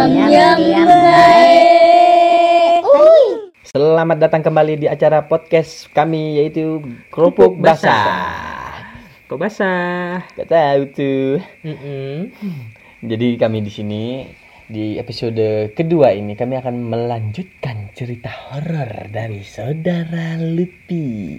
Yam 0.00 0.88
baik. 0.88 2.80
Selamat 3.68 4.16
datang 4.16 4.40
kembali 4.40 4.80
di 4.80 4.88
acara 4.88 5.28
podcast 5.28 5.92
kami 5.92 6.40
yaitu 6.40 6.80
Kerupuk 7.12 7.60
Basah. 7.60 8.80
Kok 9.28 9.36
basah? 9.36 10.24
Gak 10.40 10.48
tahu 10.48 10.80
tuh. 10.96 11.44
Mm-mm. 11.68 12.32
Jadi 13.04 13.36
kami 13.36 13.60
di 13.60 13.68
sini 13.68 14.24
di 14.72 14.96
episode 14.96 15.76
kedua 15.76 16.16
ini 16.16 16.32
kami 16.32 16.56
akan 16.56 16.80
melanjutkan 16.80 17.92
cerita 17.92 18.32
horor 18.32 19.12
dari 19.12 19.44
saudara 19.44 20.40
Lupi 20.40 21.36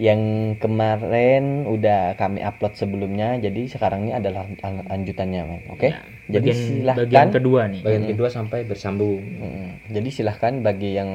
yang 0.00 0.56
kemarin 0.56 1.68
udah 1.68 2.16
kami 2.16 2.40
upload 2.40 2.72
sebelumnya 2.72 3.36
jadi 3.36 3.68
sekarang 3.68 4.08
ini 4.08 4.16
adalah 4.16 4.48
lan- 4.64 4.88
lanjutannya 4.88 5.42
men 5.44 5.60
oke? 5.68 5.92
Ya, 5.92 6.00
jadi 6.40 6.48
bagian, 6.48 6.56
silahkan 6.56 7.04
bagian 7.04 7.28
kedua 7.36 7.60
nih. 7.68 7.80
bagian 7.84 8.04
kedua 8.08 8.28
sampai 8.32 8.64
bersambung. 8.64 9.20
Mm, 9.20 9.68
jadi 9.92 10.08
silahkan 10.08 10.64
bagi 10.64 10.96
yang 10.96 11.10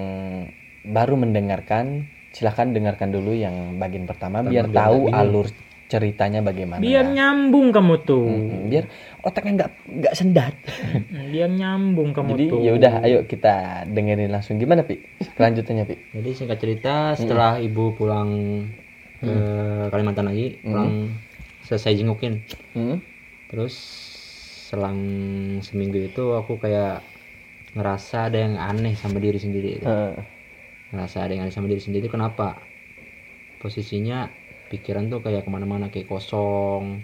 baru 0.86 1.18
mendengarkan 1.18 2.06
silahkan 2.30 2.70
dengarkan 2.70 3.10
dulu 3.10 3.34
yang 3.34 3.82
bagian 3.82 4.06
pertama 4.06 4.46
Pertama 4.46 4.54
biar 4.54 4.66
tahu 4.70 5.10
alur 5.10 5.50
ceritanya 5.86 6.42
bagaimana 6.42 6.80
Biar 6.80 7.06
ya. 7.06 7.14
nyambung 7.14 7.70
kamu 7.70 7.94
tuh. 8.02 8.26
Mm, 8.26 8.68
biar 8.68 8.86
otaknya 9.22 9.52
nggak 9.56 9.72
nggak 10.02 10.14
sendat 10.14 10.54
Mm, 11.06 11.30
Biar 11.30 11.50
nyambung 11.52 12.10
kamu 12.12 12.30
jadi 12.32 12.46
tuh. 12.48 12.60
ya 12.60 12.72
udah 12.74 12.94
ayo 13.02 13.20
kita 13.24 13.54
dengerin 13.88 14.30
langsung 14.30 14.56
gimana 14.56 14.82
pi 14.82 14.98
kelanjutannya 15.34 15.84
pi 15.84 15.96
jadi 16.12 16.30
singkat 16.32 16.58
cerita 16.58 16.94
setelah 17.14 17.58
ibu 17.58 17.94
pulang 17.94 18.30
ke 19.18 19.34
Kalimantan 19.88 20.26
lagi 20.26 20.58
pulang 20.60 21.14
selesai 21.62 21.94
jengukin 21.96 22.42
Hmm? 22.72 22.98
terus 23.48 23.74
selang 24.66 24.98
seminggu 25.62 26.02
itu 26.04 26.34
aku 26.34 26.58
kayak 26.58 27.06
ngerasa 27.72 28.28
ada 28.28 28.38
yang 28.40 28.56
aneh 28.56 28.94
sama 28.94 29.18
diri 29.18 29.36
sendiri 29.36 29.70
itu. 29.76 29.86
Eh, 29.86 30.16
ngerasa 30.90 31.18
ada 31.20 31.32
yang 31.32 31.44
aneh 31.44 31.52
sama 31.52 31.68
diri 31.68 31.78
sendiri 31.78 32.08
kenapa 32.08 32.58
posisinya 33.58 34.28
pikiran 34.76 35.08
tuh 35.08 35.24
kayak 35.24 35.48
ke 35.48 35.50
mana-mana 35.50 35.88
kayak 35.88 36.06
kosong. 36.06 37.00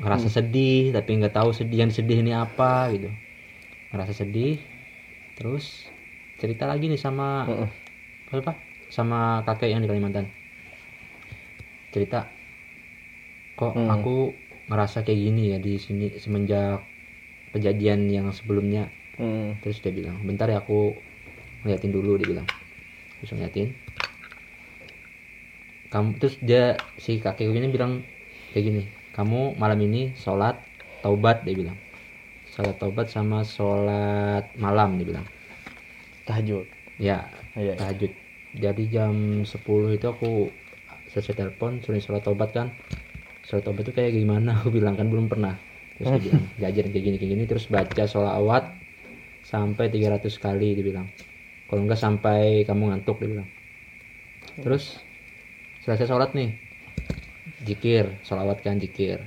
Ngerasa 0.00 0.30
sedih 0.30 0.94
tapi 0.94 1.18
nggak 1.18 1.34
tahu 1.34 1.50
sedih 1.50 1.88
yang 1.88 1.92
sedih 1.92 2.20
ini 2.20 2.30
apa 2.30 2.92
gitu. 2.94 3.10
Ngerasa 3.90 4.12
sedih 4.14 4.60
terus 5.34 5.88
cerita 6.36 6.68
lagi 6.68 6.86
nih 6.86 7.00
sama 7.00 7.48
Heeh. 7.48 7.68
apa 8.36 8.52
sama 8.92 9.40
kakek 9.44 9.72
yang 9.72 9.80
di 9.82 9.88
Kalimantan. 9.88 10.28
Cerita 11.90 12.30
kok 13.58 13.74
Hmm. 13.76 13.90
aku 13.90 14.32
ngerasa 14.70 15.02
kayak 15.02 15.20
gini 15.20 15.52
ya 15.52 15.58
di 15.58 15.76
sini 15.76 16.16
semenjak 16.16 16.80
kejadian 17.50 18.06
yang 18.08 18.30
sebelumnya? 18.30 18.88
Hmm. 19.20 19.52
terus 19.60 19.84
dia 19.84 19.92
bilang 19.92 20.16
bentar 20.24 20.48
ya 20.48 20.64
aku 20.64 20.96
ngeliatin 21.60 21.92
dulu 21.92 22.16
dia 22.16 22.30
bilang. 22.30 22.48
Terus 23.20 23.36
ngeliatin 23.36 23.68
kamu 25.90 26.22
terus 26.22 26.38
dia 26.38 26.78
si 26.96 27.18
kakek 27.18 27.50
ini 27.50 27.68
bilang 27.68 28.06
kayak 28.54 28.64
gini 28.66 28.82
kamu 29.10 29.58
malam 29.58 29.78
ini 29.82 30.14
sholat 30.14 30.56
taubat 31.02 31.42
dia 31.42 31.56
bilang. 31.56 31.76
Sholat 32.50 32.78
taubat 32.78 33.10
sama 33.10 33.42
sholat 33.42 34.48
malam 34.56 34.96
dia 35.00 35.06
bilang. 35.12 35.26
Tahajud? 36.24 36.66
Ya 37.00 37.26
iya. 37.58 37.74
tahajud. 37.74 38.12
Jadi 38.54 38.82
jam 38.90 39.42
10 39.42 39.50
itu 39.98 40.06
aku 40.06 40.50
selesai 41.10 41.34
telepon 41.34 41.82
suruh 41.82 41.98
sholat 41.98 42.22
taubat 42.22 42.54
kan? 42.54 42.70
Sholat 43.44 43.66
taubat 43.66 43.90
itu 43.90 43.92
kayak 43.92 44.14
gimana? 44.14 44.62
Aku 44.62 44.70
bilang 44.70 44.94
kan 44.94 45.10
belum 45.10 45.26
pernah. 45.26 45.58
Terus 45.98 46.16
dia 46.16 46.22
bilang 46.30 46.44
diajarin 46.60 46.90
kayak 46.94 47.04
gini 47.04 47.16
kayak 47.18 47.32
gini 47.34 47.44
terus 47.50 47.66
baca 47.66 48.04
sholawat 48.06 48.64
sampai 49.42 49.90
300 49.90 50.22
kali 50.38 50.78
dia 50.78 50.84
bilang. 50.86 51.10
Kalau 51.66 51.82
enggak 51.82 51.98
sampai 51.98 52.62
kamu 52.62 52.94
ngantuk 52.94 53.18
dia 53.18 53.30
bilang. 53.36 53.48
Terus 54.62 55.02
selesai 55.84 56.08
sholat 56.08 56.32
nih. 56.36 56.56
Jikir 57.64 58.20
sholawat 58.24 58.64
kan 58.64 58.80
jikir. 58.80 59.20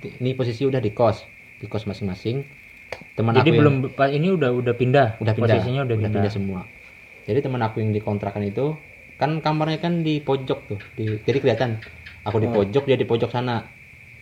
Ini 0.00 0.32
posisi 0.32 0.64
udah 0.64 0.80
di 0.80 0.92
kos 0.96 1.24
di 1.60 1.68
kos 1.68 1.84
masing-masing. 1.84 2.44
Teman 3.14 3.36
Jadi 3.36 3.40
aku 3.40 3.48
yang- 3.52 3.60
belum 3.60 3.74
Pak 3.94 4.08
ini 4.10 4.28
udah 4.32 4.50
udah 4.50 4.74
pindah. 4.74 5.08
udah 5.20 5.34
pindah. 5.36 5.56
Posisinya 5.60 5.82
udah, 5.84 5.96
pindah. 5.96 6.32
semua. 6.32 6.64
Jadi 7.28 7.38
teman 7.44 7.60
aku 7.60 7.84
yang 7.84 7.92
dikontrakan 7.92 8.48
itu 8.48 8.74
kan 9.20 9.44
kamarnya 9.44 9.76
kan 9.76 10.00
di 10.00 10.24
pojok 10.24 10.58
tuh 10.66 10.80
di 10.96 11.20
jadi 11.22 11.38
kelihatan. 11.38 11.70
Aku 12.24 12.40
di 12.40 12.48
pojok 12.48 12.88
dia 12.88 12.96
di 12.96 13.04
pojok 13.04 13.28
sana. 13.28 13.68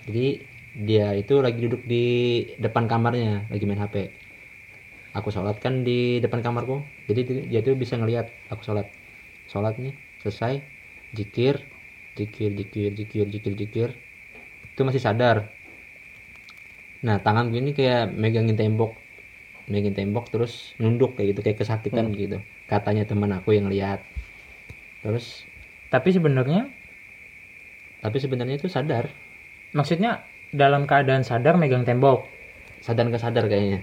Jadi 0.06 0.42
dia 0.78 1.14
itu 1.14 1.38
lagi 1.38 1.58
duduk 1.62 1.82
di 1.86 2.04
depan 2.58 2.86
kamarnya 2.86 3.50
lagi 3.50 3.66
main 3.66 3.82
hp 3.82 4.14
aku 5.16 5.34
sholat 5.34 5.58
kan 5.58 5.86
di 5.86 6.18
depan 6.18 6.42
kamarku. 6.42 6.82
Jadi 7.06 7.48
dia 7.48 7.62
tuh 7.62 7.78
bisa 7.78 7.94
ngelihat 7.94 8.28
aku 8.50 8.66
sholat. 8.66 8.90
Sholat 9.48 9.78
nih 9.78 9.94
selesai 10.20 10.77
jikir 11.16 11.64
jikir 12.18 12.50
jikir 12.52 12.90
jikir 12.92 13.26
jikir 13.30 13.52
jikir. 13.54 13.88
Itu 14.74 14.82
masih 14.82 15.02
sadar. 15.02 15.50
Nah 17.06 17.22
tanganku 17.22 17.58
ini 17.58 17.70
kayak 17.72 18.10
megangin 18.10 18.58
tembok. 18.58 18.94
Megangin 19.70 19.94
tembok 19.94 20.28
terus 20.34 20.74
nunduk 20.82 21.14
kayak 21.14 21.36
gitu 21.36 21.40
kayak 21.46 21.58
kesakitan 21.62 22.10
gitu. 22.14 22.42
Katanya 22.66 23.06
teman 23.06 23.30
aku 23.30 23.54
yang 23.54 23.70
lihat. 23.70 24.02
Terus 25.02 25.46
Tapi 25.88 26.12
sebenarnya 26.12 26.68
tapi 27.98 28.20
sebenarnya 28.20 28.60
itu 28.60 28.68
sadar. 28.68 29.08
maksudnya 29.72 30.24
dalam 30.52 30.88
keadaan 30.88 31.24
sadar 31.24 31.56
megang 31.60 31.84
tembok. 31.84 32.24
sadar 32.80 33.08
nggak 33.10 33.22
sadar 33.22 33.44
kayaknya. 33.50 33.82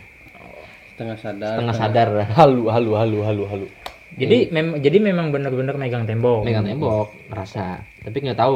Setengah 0.95 1.17
sadar 1.19 1.55
setengah 1.59 1.75
sadar. 1.75 2.07
Halu 2.39 2.71
halu 2.71 2.91
halu 2.95 3.17
halu 3.25 3.43
halu 3.49 3.67
Jadi 4.15 4.37
mem 4.55 4.79
jadi 4.79 4.97
memang 5.03 5.31
benar-benar 5.35 5.75
megang 5.75 6.07
tembok. 6.07 6.47
megang 6.47 6.63
tembok 6.63 7.07
ngerasa. 7.27 7.83
Tapi 8.05 8.17
nggak 8.23 8.39
tahu 8.39 8.55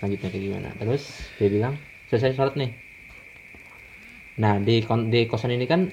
selanjutnya 0.00 0.28
kayak 0.32 0.44
gimana. 0.44 0.68
Terus 0.80 1.02
dia 1.36 1.48
bilang 1.52 1.74
selesai 2.08 2.32
sholat 2.36 2.54
nih. 2.56 2.70
Nah 4.36 4.60
di 4.60 4.84
kon- 4.84 5.08
di 5.12 5.24
kosan 5.30 5.52
ini 5.56 5.64
kan 5.68 5.88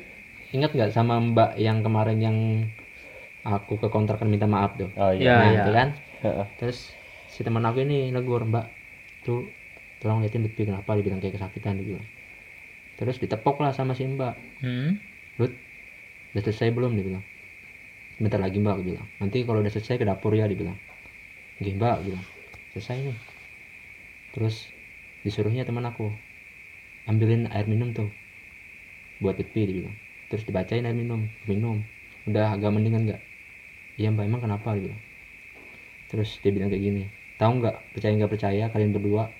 ingat 0.55 0.75
nggak 0.75 0.91
sama 0.93 1.19
mbak 1.19 1.55
yang 1.57 1.79
kemarin 1.85 2.19
yang 2.19 2.37
aku 3.43 3.75
ke 3.79 3.87
kontrakan 3.91 4.27
minta 4.31 4.47
maaf 4.47 4.75
tuh? 4.79 4.89
Oh 4.95 5.11
Ya, 5.11 5.19
iya 5.19 5.33
nah 5.39 5.47
ya. 5.51 5.61
itu 5.63 5.71
kan? 5.71 5.87
Heeh. 6.23 6.45
terus 6.59 6.95
si 7.27 7.43
teman 7.43 7.63
aku 7.67 7.83
ini 7.83 8.07
negur 8.15 8.47
mbak 8.47 8.71
tuh 9.27 9.51
tolong 9.99 10.23
liatin 10.23 10.43
Lutfi 10.43 10.63
kenapa? 10.63 10.95
Dia 10.95 11.03
bilang 11.03 11.19
kayak 11.19 11.35
kesakitan 11.39 11.79
dia 11.79 11.95
bilang. 11.95 12.05
Terus 12.99 13.17
ditepok 13.19 13.59
lah 13.63 13.71
sama 13.75 13.95
si 13.97 14.07
mbak. 14.07 14.35
Hmm. 14.63 14.95
Lut 15.39 15.51
udah 16.33 16.41
selesai 16.45 16.69
belum? 16.71 16.95
Dia 16.95 17.05
bilang 17.07 17.23
bentar 18.21 18.41
lagi 18.41 18.57
mbak 18.61 18.77
aku 18.77 18.83
bilang. 18.93 19.07
Nanti 19.17 19.41
kalau 19.45 19.61
udah 19.61 19.71
selesai 19.73 19.97
ke 19.97 20.05
dapur 20.05 20.33
ya 20.33 20.45
dia 20.45 20.57
bilang 20.57 20.77
Oke 21.61 21.71
mbak 21.73 22.05
bilang. 22.05 22.25
Selesai 22.73 22.97
nih. 23.01 23.17
Terus 24.33 24.69
disuruhnya 25.23 25.63
teman 25.63 25.85
aku 25.85 26.11
ambilin 27.09 27.49
air 27.49 27.65
minum 27.69 27.93
tuh. 27.93 28.09
Buat 29.21 29.39
Lutfi 29.39 29.65
dia 29.65 29.75
bilang 29.85 29.95
terus 30.29 30.49
dibacain 30.49 30.85
air 30.85 30.97
minum 30.97 31.29
minum. 31.45 31.81
Udah 32.25 32.57
agak 32.57 32.73
mendingan 32.73 33.05
nggak? 33.05 33.21
Iya 34.01 34.09
mbak 34.09 34.25
emang 34.25 34.41
kenapa 34.41 34.73
dia 34.73 34.89
bilang 34.89 35.01
terus 36.13 36.37
dia 36.45 36.53
bilang 36.53 36.69
kayak 36.69 36.83
gini 36.85 37.03
tahu 37.41 37.57
nggak? 37.57 37.75
Percaya 37.97 38.13
nggak 38.13 38.31
percaya 38.31 38.63
kalian 38.69 38.93
berdua? 38.93 39.33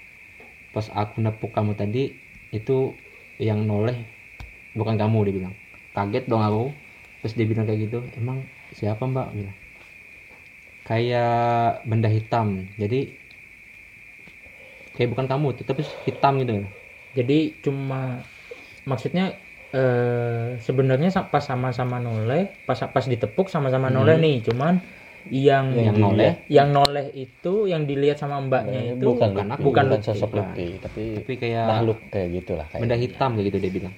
Pas 0.74 0.90
aku 0.90 1.22
nepuk 1.22 1.54
kamu 1.54 1.78
tadi 1.78 2.18
itu 2.50 2.98
yang 3.38 3.66
noleh 3.66 3.98
bukan 4.74 4.98
kamu 4.98 5.18
dia 5.30 5.34
bilang 5.38 5.54
kaget 5.94 6.26
dong 6.26 6.42
aku. 6.42 6.74
Terus 7.24 7.34
dia 7.40 7.48
bilang 7.48 7.66
kayak 7.70 7.88
gitu 7.88 8.00
emang 8.20 8.44
siapa 8.74 9.04
mbak? 9.06 9.28
Bilang. 9.38 9.58
Kayak 10.84 11.86
benda 11.88 12.10
hitam. 12.12 12.68
Jadi 12.76 13.16
kayak 14.94 15.10
bukan 15.16 15.25
kamu 15.25 15.48
tapi 15.66 15.81
hitam 16.06 16.34
gitu. 16.44 16.54
Jadi 17.14 17.38
cuma 17.66 18.22
maksudnya 18.86 19.34
eh 19.74 20.60
sebenarnya 20.62 21.10
pas 21.34 21.42
sama-sama 21.42 21.98
noleh, 21.98 22.46
pas 22.68 22.78
pas 22.78 23.06
ditepuk 23.06 23.50
sama-sama 23.50 23.90
noleh 23.90 24.22
nih, 24.22 24.46
cuman 24.46 24.78
yang 25.34 25.72
yang 25.74 25.98
noleh? 25.98 26.36
yang 26.52 26.69
noleh 26.69 27.10
itu 27.16 27.66
yang 27.66 27.88
dilihat 27.90 28.19
sama 28.19 28.44
mbaknya 28.44 28.94
itu 28.94 29.02
bukan 29.02 29.34
bukan 29.34 29.48
bukan, 29.48 29.48
aku, 29.56 29.62
bukan, 29.66 29.86
bukan 29.90 30.02
sosok. 30.04 30.30
Lutfi 30.36 30.68
tapi, 30.78 31.04
tapi 31.18 31.34
kayak 31.42 31.66
makhluk 31.66 32.00
kayak 32.14 32.28
gitulah 32.38 32.68
kayak 32.69 32.81
benda 32.86 32.98
hitam 33.00 33.30
kayak 33.34 33.46
gitu 33.50 33.58
dia 33.64 33.72
bilang. 33.72 33.96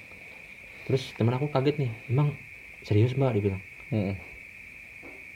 Terus 0.86 1.04
teman 1.18 1.34
aku 1.36 1.50
kaget 1.50 1.76
nih 1.82 1.92
emang 2.08 2.30
serius 2.86 3.18
mbak? 3.18 3.36
Dia 3.36 3.44
bilang. 3.52 3.62
Mm-mm. 3.92 4.16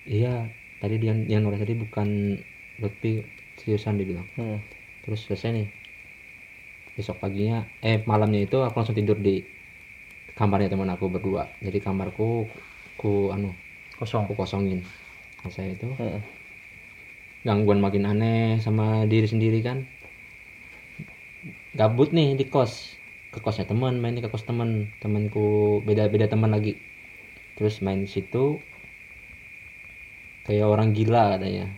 Iya 0.06 0.48
tadi 0.80 0.96
dia 1.02 1.14
yang 1.16 1.44
noleh 1.44 1.60
tadi 1.60 1.76
bukan 1.76 2.40
Lutfi 2.80 3.20
seriusan 3.60 4.00
dia 4.00 4.08
bilang. 4.08 4.28
Hmm. 4.40 4.60
terus 5.04 5.26
selesai 5.26 5.50
nih. 5.56 5.68
Besok 6.96 7.18
paginya 7.24 7.64
eh 7.84 8.04
malamnya 8.04 8.44
itu 8.44 8.60
aku 8.60 8.76
langsung 8.84 8.96
tidur 8.96 9.18
di 9.18 9.42
kamarnya 10.36 10.72
teman 10.72 10.92
aku 10.92 11.12
berdua. 11.12 11.48
Jadi 11.60 11.80
kamarku 11.84 12.48
ku 13.00 13.32
anu 13.36 13.52
kosong. 14.00 14.24
aku 14.28 14.36
kosongin. 14.40 14.80
Nah, 15.44 15.52
saya 15.52 15.76
itu. 15.76 15.88
Mm-mm. 16.00 16.22
gangguan 17.48 17.80
makin 17.80 18.04
aneh 18.04 18.60
sama 18.60 19.08
diri 19.08 19.28
sendiri 19.28 19.60
kan. 19.64 19.88
Gabut 21.76 22.12
nih 22.12 22.36
di 22.40 22.46
kos. 22.48 23.00
Ke 23.32 23.40
kosnya 23.40 23.68
teman 23.68 24.00
main 24.04 24.20
ke 24.20 24.28
kos 24.28 24.44
teman. 24.44 24.92
Temanku 25.00 25.80
beda 25.88 26.12
beda 26.12 26.28
teman 26.28 26.52
lagi. 26.52 26.76
Terus 27.56 27.80
main 27.84 28.04
situ 28.08 28.60
kayak 30.50 30.66
orang 30.66 30.98
gila 30.98 31.38
katanya 31.38 31.70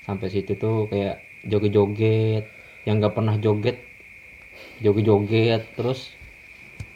sampai 0.00 0.32
situ 0.32 0.56
tuh 0.56 0.88
kayak 0.88 1.20
joget-joget. 1.44 2.48
Yang 2.88 2.94
nggak 2.96 3.14
pernah 3.14 3.36
joget 3.36 3.76
joget-joget. 4.80 5.68
Terus 5.76 6.16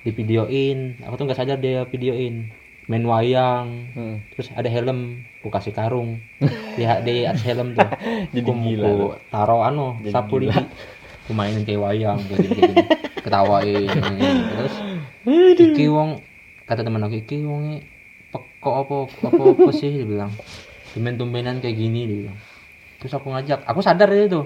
di 0.01 0.13
videoin 0.13 1.01
aku 1.01 1.15
tuh 1.17 1.25
nggak 1.29 1.39
sadar 1.39 1.61
dia 1.61 1.85
videoin. 1.85 2.49
Main 2.85 3.05
wayang. 3.05 3.69
Hmm. 3.97 4.17
terus 4.33 4.53
ada 4.53 4.69
helm 4.69 5.25
aku 5.41 5.49
kasih 5.49 5.73
karung. 5.73 6.21
Di, 6.77 6.85
di 7.05 7.25
atas 7.25 7.45
helm 7.45 7.73
tuh. 7.73 7.85
Jadi 8.35 8.45
Aku- 8.45 8.61
gila 8.61 8.89
aku 8.89 9.07
taro 9.29 9.59
anu 9.61 9.97
Jadi 10.01 10.13
sapu 10.13 10.41
di 10.41 10.49
gila. 10.49 10.65
aku 11.25 11.33
mainin 11.33 11.65
kayak 11.65 11.81
wayang 11.81 12.21
kayak 12.29 12.45
gini. 12.45 12.75
ketawain 13.25 13.89
terus 14.53 14.75
iki 15.57 15.89
wong 15.89 16.21
kata 16.69 16.85
teman 16.85 17.01
aku 17.01 17.17
iki 17.17 17.41
wong 17.41 17.81
pekok 18.29 18.75
apa 18.85 18.97
apa 19.33 19.43
apa 19.57 19.71
sih? 19.73 19.89
Dia 19.97 20.05
bilang 20.05 20.29
tumben 20.95 21.15
tumbenan 21.15 21.59
kayak 21.59 21.75
gini 21.75 22.07
dia 22.07 22.17
bilang 22.23 22.39
terus 22.97 23.13
aku 23.13 23.29
ngajak. 23.29 23.61
Aku 23.67 23.81
sadar 23.81 24.09
itu 24.09 24.41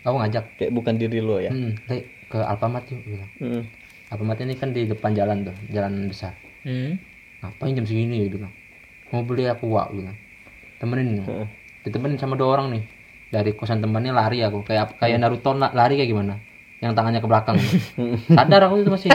aku 0.00 0.16
ngajak. 0.16 0.44
Kayak 0.56 0.72
bukan 0.72 0.94
diri 0.94 1.18
lo 1.18 1.36
ya. 1.36 1.50
hmm, 1.50 1.84
ke 2.24 2.38
Alfamart 2.38 2.86
yuk 2.86 3.02
bilang 3.04 3.30
Hmm. 3.36 3.62
Alfamart 4.08 4.40
ini 4.40 4.54
kan 4.54 4.70
di 4.70 4.84
depan 4.84 5.12
jalan 5.12 5.44
tuh 5.44 5.56
jalan 5.68 6.06
besar. 6.06 6.32
Hmm. 6.62 6.96
ngapain 7.38 7.70
jam 7.70 7.84
segini 7.84 8.18
dia 8.20 8.30
bilang 8.32 8.50
mau 9.08 9.22
beli 9.22 9.46
aku 9.46 9.68
wak 9.68 9.94
bilang 9.94 10.18
temenin 10.76 11.22
Heeh. 11.22 11.46
ditemenin 11.82 12.16
sama 12.16 12.34
dua 12.34 12.54
orang 12.54 12.72
nih. 12.72 12.82
Dari 13.28 13.52
kosan 13.52 13.78
temannya 13.78 14.10
lari 14.10 14.40
aku. 14.40 14.62
Kayak 14.62 14.96
kayak 14.96 15.18
Naruto 15.18 15.52
la- 15.52 15.70
lari 15.70 15.94
kayak 15.94 16.08
gimana? 16.08 16.40
Yang 16.78 16.92
tangannya 16.94 17.20
ke 17.20 17.28
belakang. 17.28 17.56
Sadar 18.38 18.64
aku 18.64 18.80
itu 18.80 18.88
masih 18.88 19.10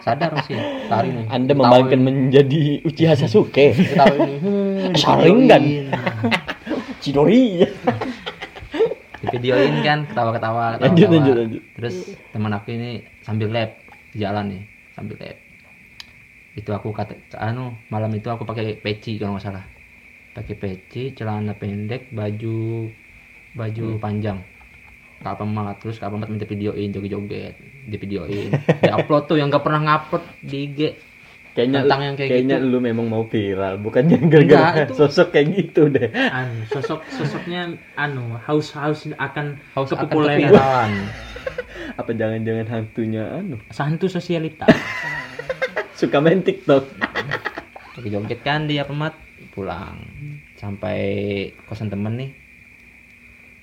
sadar 0.00 0.30
masih 0.32 0.56
lari 0.86 1.08
nih 1.10 1.24
Anda 1.28 1.52
membangkitkan 1.52 2.00
menjadi 2.00 2.62
Uchiha 2.82 3.14
Sasuke. 3.14 3.76
tahu 3.92 4.14
ini 4.18 4.34
"Hmm, 4.42 4.92
Sharingan. 4.92 5.62
divideoin." 5.62 5.86
Chidori. 6.98 7.44
di 9.16 9.26
videoin 9.30 9.80
kan 9.80 10.04
ketawa-ketawa 10.04 10.76
ketawa, 10.76 10.84
Lanjut, 10.84 11.08
lanjut, 11.10 11.34
lanjut. 11.34 11.62
terus 11.74 11.96
teman 12.28 12.52
aku 12.52 12.68
ini 12.70 12.90
sambil 13.20 13.48
lab 13.48 13.72
jalan 14.12 14.44
nih 14.48 14.62
sambil 14.92 15.16
lab 15.16 15.36
itu 16.54 16.70
aku 16.70 16.88
kata 16.90 17.16
anu 17.34 17.72
malam 17.88 18.12
itu 18.12 18.28
aku 18.28 18.44
pakai 18.44 18.76
peci 18.76 19.16
kalau 19.16 19.34
nggak 19.34 19.44
salah 19.44 19.64
pakai 20.30 20.54
peci 20.54 21.12
celana 21.12 21.52
pendek 21.52 22.10
baju 22.10 22.88
baju 23.52 23.86
Hmm. 23.88 23.98
panjang 23.98 24.38
Kak 25.24 25.40
Pemat 25.40 25.80
terus 25.80 25.96
Kak 25.96 26.12
Pemat 26.12 26.28
minta 26.28 26.44
videoin 26.44 26.92
joget-joget 26.92 27.54
di 27.84 27.96
videoin 27.96 28.52
di 28.84 28.90
upload 28.90 29.24
tuh 29.24 29.40
yang 29.40 29.48
nggak 29.48 29.64
pernah 29.64 29.80
ngupload 29.80 30.24
di 30.40 30.58
IG 30.62 30.80
Kayaknya 31.54 31.86
Tentang 31.86 32.02
yang 32.02 32.14
kayak 32.18 32.30
kayaknya 32.34 32.56
gitu. 32.58 32.66
lu 32.66 32.78
memang 32.82 33.06
mau 33.06 33.22
viral, 33.24 33.78
bukannya 33.78 34.18
gara-gara 34.26 34.42
Enggak, 34.42 34.74
itu- 34.90 34.98
sosok 34.98 35.28
kayak 35.30 35.46
gitu 35.54 35.86
deh. 35.86 36.10
anu 36.10 36.66
sosok 36.66 37.06
sosoknya 37.08 37.60
anu 37.94 38.34
haus 38.42 38.74
haus 38.74 39.06
akan 39.14 39.62
haus 39.70 39.86
kepopuleran. 39.86 40.90
Apa 42.02 42.10
jangan-jangan 42.10 42.66
hantunya 42.66 43.38
anu 43.38 43.62
santu 43.70 44.10
sosialita 44.10 44.66
suka 46.02 46.18
main 46.18 46.42
TikTok? 46.42 46.90
joget 48.02 48.42
kan 48.42 48.66
dia 48.66 48.82
pemat 48.82 49.14
pulang 49.54 50.02
sampai 50.58 50.98
kosan 51.64 51.86
temen 51.86 52.18
nih 52.18 52.30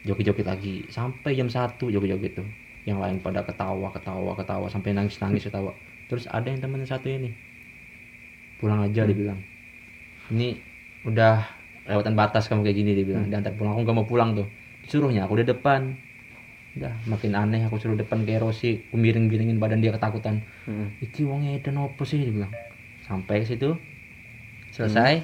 joget-joget 0.06 0.48
lagi. 0.48 0.86
Sampai 0.90 1.38
jam 1.38 1.48
satu 1.48 1.90
joget-joget 1.94 2.42
tuh. 2.42 2.48
Yang 2.86 2.98
lain 2.98 3.16
pada 3.22 3.46
ketawa 3.46 3.94
ketawa 3.94 4.32
ketawa. 4.34 4.66
Sampai 4.68 4.94
nangis 4.98 5.22
nangis 5.22 5.46
ketawa. 5.46 5.74
Terus 6.10 6.26
ada 6.28 6.50
yang 6.50 6.60
temen 6.60 6.82
satu 6.84 7.08
ini. 7.08 7.30
Pulang 8.58 8.86
aja 8.86 9.06
dia 9.06 9.16
bilang. 9.16 9.40
Ini 10.34 10.58
udah 11.06 11.42
lewatan 11.90 12.14
batas 12.14 12.46
kamu 12.50 12.66
kayak 12.66 12.78
gini 12.78 12.92
dia 12.98 13.06
bilang. 13.06 13.30
Diantar 13.30 13.54
pulang. 13.58 13.78
Aku 13.78 13.86
gak 13.86 13.98
mau 13.98 14.08
pulang 14.08 14.34
tuh. 14.34 14.48
Disuruhnya 14.86 15.26
aku 15.30 15.42
di 15.42 15.46
depan. 15.46 15.94
Udah 16.72 16.94
makin 17.04 17.36
aneh 17.36 17.68
aku 17.68 17.76
suruh 17.84 18.00
depan 18.00 18.24
kayak 18.24 18.48
Rosi 18.48 18.80
aku 18.88 18.96
miring-miringin 18.96 19.60
badan 19.60 19.84
dia 19.84 19.92
ketakutan. 19.92 20.40
Hmm. 20.64 20.88
iki 21.04 21.28
wong 21.28 21.44
edan 21.44 21.76
opo 21.84 22.08
sih 22.08 22.24
dia 22.24 22.32
bilang. 22.32 22.54
Sampai 23.04 23.44
ke 23.44 23.52
situ. 23.52 23.76
Selesai. 24.72 25.20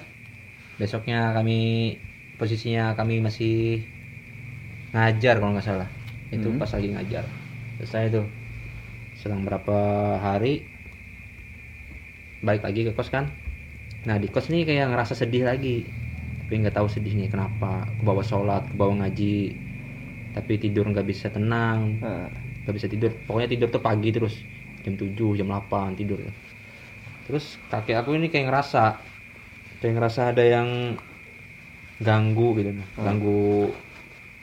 Besoknya 0.76 1.32
kami 1.32 1.96
posisinya 2.36 2.94
kami 3.00 3.24
masih 3.24 3.82
ngajar 4.92 5.36
kalau 5.40 5.52
nggak 5.56 5.68
salah. 5.68 5.90
Itu 6.32 6.52
Hmm. 6.52 6.60
pas 6.60 6.72
lagi 6.72 6.88
ngajar. 6.92 7.24
Selesai 7.80 8.04
itu. 8.12 8.22
Selang 9.18 9.44
berapa 9.44 9.78
hari 10.22 10.62
balik 12.42 12.64
lagi 12.64 12.86
ke 12.86 12.92
kos 12.94 13.10
kan. 13.10 13.28
Nah 14.06 14.16
di 14.22 14.30
kos 14.30 14.48
nih 14.48 14.64
kayak 14.64 14.94
ngerasa 14.94 15.18
sedih 15.18 15.48
lagi. 15.48 15.84
Tapi 16.46 16.54
nggak 16.64 16.76
tahu 16.78 16.88
sedihnya 16.88 17.28
kenapa. 17.28 17.84
Ke 17.88 18.04
bawah 18.06 18.24
sholat 18.24 18.64
ke 18.70 18.76
bawah 18.78 18.96
ngaji. 19.04 19.58
Tapi 20.38 20.54
tidur 20.62 20.86
nggak 20.86 21.08
bisa 21.08 21.34
tenang 21.34 21.98
Nah, 21.98 22.30
nggak 22.64 22.76
bisa 22.78 22.88
tidur. 22.88 23.10
Pokoknya 23.26 23.50
tidur 23.50 23.68
tuh 23.74 23.82
pagi 23.82 24.14
terus. 24.14 24.38
Jam 24.86 24.94
7 24.96 25.36
jam 25.36 25.50
8 25.50 25.98
tidur. 25.98 26.22
Terus 27.28 27.60
kakek 27.68 28.00
aku 28.00 28.16
ini 28.16 28.32
kayak 28.32 28.48
ngerasa 28.48 28.84
kayak 29.82 29.94
ngerasa 29.98 30.22
ada 30.32 30.44
yang 30.46 30.96
ganggu 31.98 32.54
gitu. 32.56 32.72
Nah. 32.72 32.86
ganggu 33.02 33.74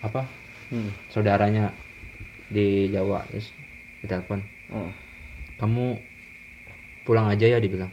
apa? 0.05 0.29
Hmm. 0.73 0.91
saudaranya 1.13 1.73
di 2.53 2.93
Jawa 2.93 3.25
terus 3.33 3.53
ditelepon. 4.05 4.41
Oh. 4.73 4.91
kamu 5.61 5.97
pulang 7.09 7.29
aja 7.29 7.49
ya 7.49 7.59
dibilang. 7.61 7.93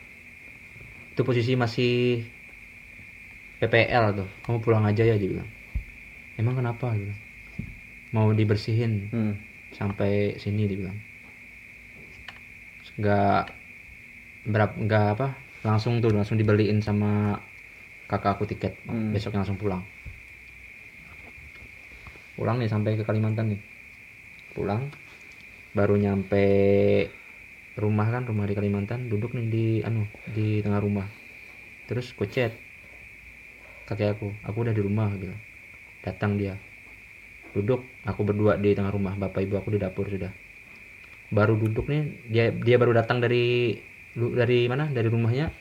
Itu 1.12 1.24
posisi 1.24 1.56
masih 1.56 2.24
PPL 3.60 4.18
tuh. 4.18 4.30
Kamu 4.48 4.64
pulang 4.64 4.84
aja 4.88 5.04
ya 5.04 5.20
dibilang. 5.20 5.48
Emang 6.40 6.58
kenapa? 6.58 6.96
Gitu 6.96 7.32
mau 8.12 8.32
dibersihin. 8.32 9.12
Hmm. 9.12 9.36
sampai 9.72 10.36
sini 10.36 10.68
dibilang. 10.68 11.00
Nggak 13.00 13.56
berapa 14.52 14.76
nggak 14.76 15.06
apa 15.16 15.28
langsung 15.64 16.04
tuh 16.04 16.12
langsung 16.12 16.36
dibeliin 16.36 16.84
sama 16.84 17.40
kakak 18.12 18.36
aku 18.36 18.44
tiket. 18.52 18.76
Hmm. 18.84 19.16
besoknya 19.16 19.48
langsung 19.48 19.56
pulang 19.56 19.88
pulang 22.36 22.58
nih 22.60 22.70
sampai 22.72 22.96
ke 22.96 23.04
Kalimantan 23.04 23.56
nih. 23.56 23.62
Pulang 24.52 24.92
baru 25.72 25.96
nyampe 25.96 26.44
rumah 27.80 28.08
kan 28.12 28.28
rumah 28.28 28.44
di 28.44 28.56
Kalimantan 28.56 29.08
duduk 29.08 29.32
nih 29.32 29.46
di 29.48 29.66
anu 29.84 30.08
di 30.32 30.60
tengah 30.60 30.84
rumah. 30.84 31.08
Terus 31.88 32.12
kucet 32.16 32.56
kakek 33.88 34.16
aku 34.16 34.28
aku 34.44 34.58
udah 34.68 34.76
di 34.76 34.84
rumah 34.84 35.12
gitu. 35.16 35.36
Datang 36.04 36.40
dia. 36.40 36.56
Duduk 37.52 37.84
aku 38.08 38.24
berdua 38.24 38.56
di 38.56 38.72
tengah 38.72 38.92
rumah 38.92 39.16
bapak 39.20 39.44
ibu 39.44 39.60
aku 39.60 39.76
di 39.76 39.80
dapur 39.80 40.08
sudah. 40.08 40.32
Baru 41.32 41.56
duduk 41.56 41.88
nih 41.88 42.28
dia 42.28 42.52
dia 42.52 42.76
baru 42.76 42.96
datang 42.96 43.24
dari 43.24 43.76
dari 44.16 44.68
mana? 44.68 44.92
Dari 44.92 45.08
rumahnya. 45.08 45.52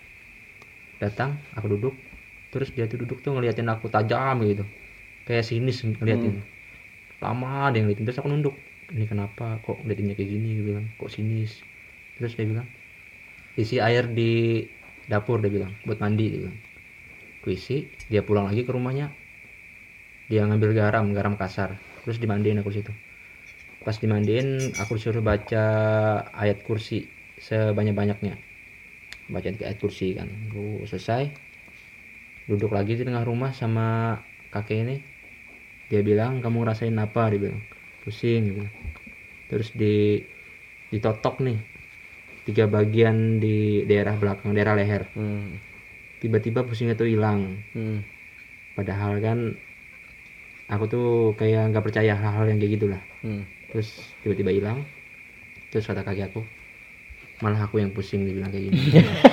Datang 0.99 1.39
aku 1.55 1.67
duduk. 1.79 1.95
Terus 2.51 2.75
dia 2.75 2.91
tuh 2.91 3.07
duduk 3.07 3.23
tuh 3.23 3.31
ngeliatin 3.35 3.71
aku 3.71 3.87
tajam 3.87 4.43
gitu. 4.43 4.67
Kayak 5.27 5.47
sinis 5.47 5.87
ngeliatin 5.87 6.43
lama 7.21 7.71
dia 7.71 7.85
ngeliatin. 7.85 8.05
Terus 8.09 8.19
aku 8.21 8.29
nunduk. 8.29 8.57
Ini 8.91 9.07
kenapa? 9.07 9.61
Kok 9.63 9.85
ngeliatinnya 9.85 10.19
kayak 10.19 10.31
gini? 10.33 10.49
Dia 10.59 10.65
bilang 10.67 10.87
kok 10.97 11.11
sinis? 11.13 11.61
Terus 12.19 12.35
dia 12.35 12.47
bilang 12.49 12.69
isi 13.55 13.77
air 13.83 14.09
di 14.09 14.65
dapur 15.11 15.43
dia 15.43 15.53
bilang 15.53 15.73
buat 15.85 16.01
mandi 16.01 16.27
dia 16.27 16.41
bilang. 16.49 16.59
Ku 17.41 17.53
isi 17.53 17.89
dia 18.09 18.25
pulang 18.25 18.49
lagi 18.49 18.67
ke 18.67 18.73
rumahnya. 18.73 19.13
Dia 20.27 20.49
ngambil 20.49 20.75
garam 20.75 21.13
garam 21.15 21.35
kasar. 21.39 21.79
Terus 22.03 22.19
dimandiin 22.19 22.61
aku 22.65 22.73
situ. 22.73 22.93
Pas 23.81 23.97
dimandiin 23.97 24.77
aku 24.77 24.97
disuruh 24.97 25.25
baca 25.25 25.65
ayat 26.37 26.65
kursi 26.65 27.09
sebanyak 27.41 27.97
banyaknya 27.97 28.37
baca 29.31 29.47
ayat 29.47 29.79
kursi 29.79 30.19
kan. 30.19 30.29
Aku 30.51 30.85
selesai 30.85 31.31
duduk 32.51 32.75
lagi 32.75 32.99
di 32.99 33.07
tengah 33.07 33.23
rumah 33.23 33.55
sama 33.55 34.19
kakek 34.51 34.83
ini 34.83 34.97
dia 35.91 36.01
bilang 36.01 36.39
kamu 36.39 36.63
ngerasain 36.63 36.95
apa 36.95 37.29
dia 37.29 37.41
bilang 37.43 37.61
pusing 38.01 38.43
bilang. 38.55 38.73
terus 39.47 39.75
di 39.75 40.23
ditotok 40.89 41.43
nih 41.43 41.59
tiga 42.47 42.65
bagian 42.65 43.37
di 43.37 43.83
daerah 43.85 44.15
belakang 44.15 44.55
daerah 44.55 44.73
leher 44.73 45.11
Hmm. 45.13 45.59
tiba-tiba 46.19 46.63
pusingnya 46.63 46.95
tuh 46.95 47.11
hilang 47.11 47.59
Hmm. 47.75 48.07
padahal 48.73 49.19
kan 49.19 49.39
aku 50.67 50.85
tuh 50.87 51.09
kayak 51.35 51.75
nggak 51.75 51.83
percaya 51.83 52.15
hal-hal 52.15 52.47
yang 52.47 52.59
kayak 52.59 52.79
gitulah 52.79 53.03
Hmm. 53.21 53.43
terus 53.69 53.91
tiba-tiba 54.23 54.51
hilang 54.51 54.79
terus 55.69 55.85
kata 55.85 56.03
kaki 56.03 56.23
aku 56.25 56.43
malah 57.41 57.61
aku 57.61 57.79
yang 57.79 57.91
pusing 57.91 58.23
dia 58.23 58.35
bilang 58.35 58.51
kayak 58.51 58.71
gini 58.71 58.79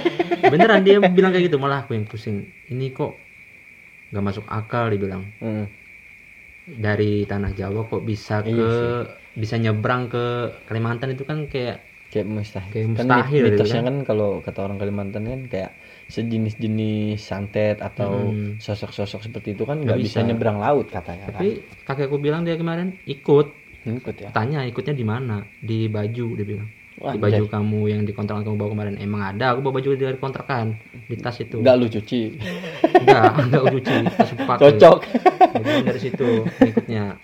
beneran 0.54 0.82
dia 0.82 0.98
bilang 1.04 1.30
kayak 1.30 1.50
gitu 1.50 1.58
malah 1.58 1.84
aku 1.84 1.94
yang 1.94 2.06
pusing 2.06 2.50
ini 2.68 2.90
kok 2.90 3.18
nggak 4.10 4.24
masuk 4.24 4.46
akal 4.48 4.90
dia 4.90 4.98
bilang 4.98 5.30
Hmm. 5.38 5.66
Dari 6.70 7.24
tanah 7.24 7.52
Jawa 7.52 7.86
kok 7.86 8.04
bisa 8.04 8.42
Iya 8.42 8.52
ke 8.52 8.70
bisa 9.34 9.56
nyebrang 9.56 10.08
ke 10.08 10.26
Kalimantan 10.66 11.14
itu 11.14 11.24
kan 11.24 11.48
kayak 11.48 11.80
kayak 12.08 12.26
mustahil. 12.26 12.68
Kayak 12.70 12.86
Kan 12.86 12.92
mustahil 13.06 13.42
gitu 13.42 13.52
mitosnya 13.54 13.82
kan. 13.82 13.88
kan 13.90 14.06
kalau 14.06 14.30
kata 14.40 14.60
orang 14.62 14.78
Kalimantan 14.78 15.24
kan 15.24 15.42
kayak 15.46 15.72
sejenis-jenis 16.08 17.16
santet 17.18 17.78
atau 17.78 18.32
Hmm. 18.32 18.56
sosok-sosok 18.58 19.24
seperti 19.24 19.54
itu 19.54 19.64
kan 19.64 19.80
Nggak 19.80 19.98
bisa. 19.98 20.20
bisa. 20.20 20.28
nyebrang 20.28 20.58
laut 20.58 20.88
katanya 20.88 21.28
kan. 21.28 21.36
tapi 21.36 21.48
kakekku 21.84 22.18
bilang 22.18 22.44
dia 22.44 22.56
kemarin 22.56 22.96
ikut 23.06 23.48
Ngikut 23.84 24.16
ya. 24.18 24.30
tanya 24.32 24.64
ikutnya 24.64 24.92
di 24.92 25.04
mana 25.04 25.48
di 25.54 25.88
baju 25.88 26.28
dia 26.34 26.44
bilang 26.46 26.68
Wah, 26.98 27.14
di 27.14 27.20
baju 27.22 27.40
anjay. 27.40 27.54
kamu 27.54 27.82
yang 27.88 28.02
di 28.02 28.12
kontrakan 28.12 28.42
kamu 28.42 28.58
bawa 28.58 28.70
kemarin 28.74 28.96
emang 28.98 29.22
ada 29.26 29.54
aku 29.54 29.60
bawa 29.62 29.74
baju 29.78 29.90
dari 29.94 30.18
kontrakan 30.18 30.76
di 31.06 31.16
tas 31.16 31.38
itu 31.38 31.60
Nggak 31.60 31.76
lu 31.78 31.88
cuci. 31.88 32.22
enggak 32.98 33.32
enggak 33.38 33.64
cuci 33.76 33.96
tas 34.10 34.30
pakai 34.34 34.64
Cocok. 34.66 34.98
Bilang 35.62 35.86
dari 35.86 36.02
situ 36.02 36.30
ikutnya 36.62 37.18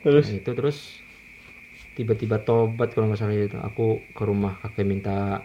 Terus? 0.00 0.32
Nah, 0.32 0.40
itu 0.40 0.50
terus 0.56 0.78
tiba-tiba 1.92 2.40
tobat 2.40 2.96
kalau 2.96 3.12
nggak 3.12 3.20
salah 3.20 3.36
itu. 3.36 3.58
Aku 3.60 4.00
ke 4.16 4.22
rumah 4.24 4.56
kakek 4.64 4.88
minta 4.88 5.44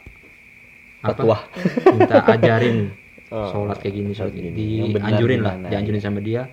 Fatwa. 1.03 1.37
minta 1.91 2.23
ajarin 2.23 2.77
Oh, 3.33 3.49
sholat 3.49 3.81
kayak 3.81 3.95
gini 3.97 4.11
sholat 4.13 4.31
gini. 4.37 4.53
Dianjurin 4.53 5.41
lah 5.41 5.57
gimana, 5.57 5.67
dianjurin 5.73 5.97
sama 5.97 6.21
dia. 6.21 6.45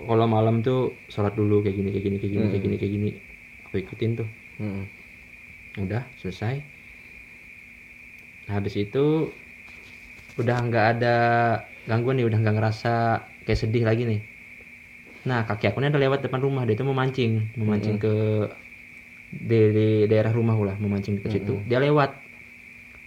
Kalau 0.00 0.24
malam 0.24 0.64
tuh 0.64 0.96
sholat 1.12 1.36
dulu 1.36 1.60
kayak 1.60 1.76
gini 1.76 1.88
kayak 1.92 2.04
gini 2.08 2.16
kayak 2.16 2.32
gini 2.32 2.46
kayak 2.48 2.62
gini 2.64 2.76
kayak 2.80 2.92
gini. 2.96 3.10
Aku 3.68 3.74
ikutin 3.76 4.10
tuh. 4.16 4.28
Mm-mm. 4.58 4.84
udah 5.84 6.02
selesai. 6.18 6.58
Nah, 8.48 8.58
habis 8.58 8.74
itu 8.80 9.28
udah 10.40 10.56
nggak 10.66 10.86
ada 10.98 11.16
gangguan 11.84 12.16
nih 12.16 12.26
udah 12.26 12.38
nggak 12.40 12.56
ngerasa 12.58 12.94
kayak 13.44 13.60
sedih 13.60 13.84
lagi 13.84 14.08
nih 14.08 14.20
nah 15.26 15.42
kaki 15.46 15.70
aku 15.70 15.82
ini 15.82 15.90
ada 15.90 15.98
lewat 15.98 16.22
depan 16.22 16.38
rumah 16.38 16.62
dia 16.62 16.78
tuh 16.78 16.86
mau 16.86 16.94
mancing 16.94 17.54
mau 17.58 17.74
mancing 17.74 17.98
ke 17.98 18.14
di, 19.28 19.58
di 19.72 19.88
daerah 20.08 20.32
rumah 20.32 20.56
lah 20.56 20.76
mau 20.80 20.88
mancing 20.88 21.20
ke 21.20 21.28
situ. 21.28 21.60
Dia 21.68 21.80
lewat. 21.80 22.16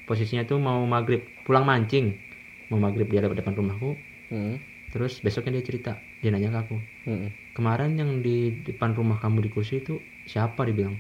Posisinya 0.06 0.44
tuh 0.46 0.62
mau 0.62 0.82
maghrib 0.86 1.24
pulang 1.48 1.65
mancing. 1.65 2.13
Mau 2.70 2.77
maghrib 2.77 3.10
dia 3.10 3.22
lewat 3.25 3.41
depan 3.41 3.58
rumahku. 3.58 3.98
Mm-mm. 4.32 4.56
terus 4.91 5.24
besoknya 5.24 5.60
dia 5.60 5.63
cerita 5.63 5.91
dia 6.20 6.32
nanya 6.32 6.51
ke 6.51 6.60
aku. 6.68 6.77
Mm-mm. 7.08 7.56
kemarin 7.56 7.96
yang 7.96 8.20
di 8.20 8.63
depan 8.63 8.91
rumah 8.91 9.20
kamu 9.20 9.48
di 9.48 9.50
kursi 9.51 9.84
itu 9.84 10.00
siapa? 10.27 10.68
Dia 10.68 10.75
bilang. 10.75 10.96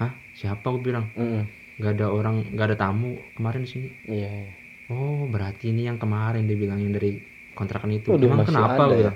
Hah? 0.00 0.12
Siapa? 0.36 0.64
Aku 0.64 0.80
bilang. 0.80 1.12
Mm-mm. 1.16 1.44
nggak 1.76 1.92
ada 1.96 2.06
orang 2.08 2.44
nggak 2.56 2.66
ada 2.72 2.76
tamu 2.76 3.20
kemarin 3.36 3.64
di 3.64 3.70
sini. 3.72 3.88
Iya. 4.08 4.32
iya. 4.32 4.52
oh 4.92 5.28
berarti 5.28 5.76
ini 5.76 5.88
yang 5.88 6.00
kemarin 6.00 6.48
dia 6.48 6.56
bilang 6.56 6.80
yang 6.80 6.92
dari 6.92 7.20
kontrakan 7.52 7.92
itu. 7.92 8.12
Waduh, 8.12 8.32
emang 8.32 8.48
kenapa 8.48 8.82
ada 8.88 8.96
ya? 8.96 9.12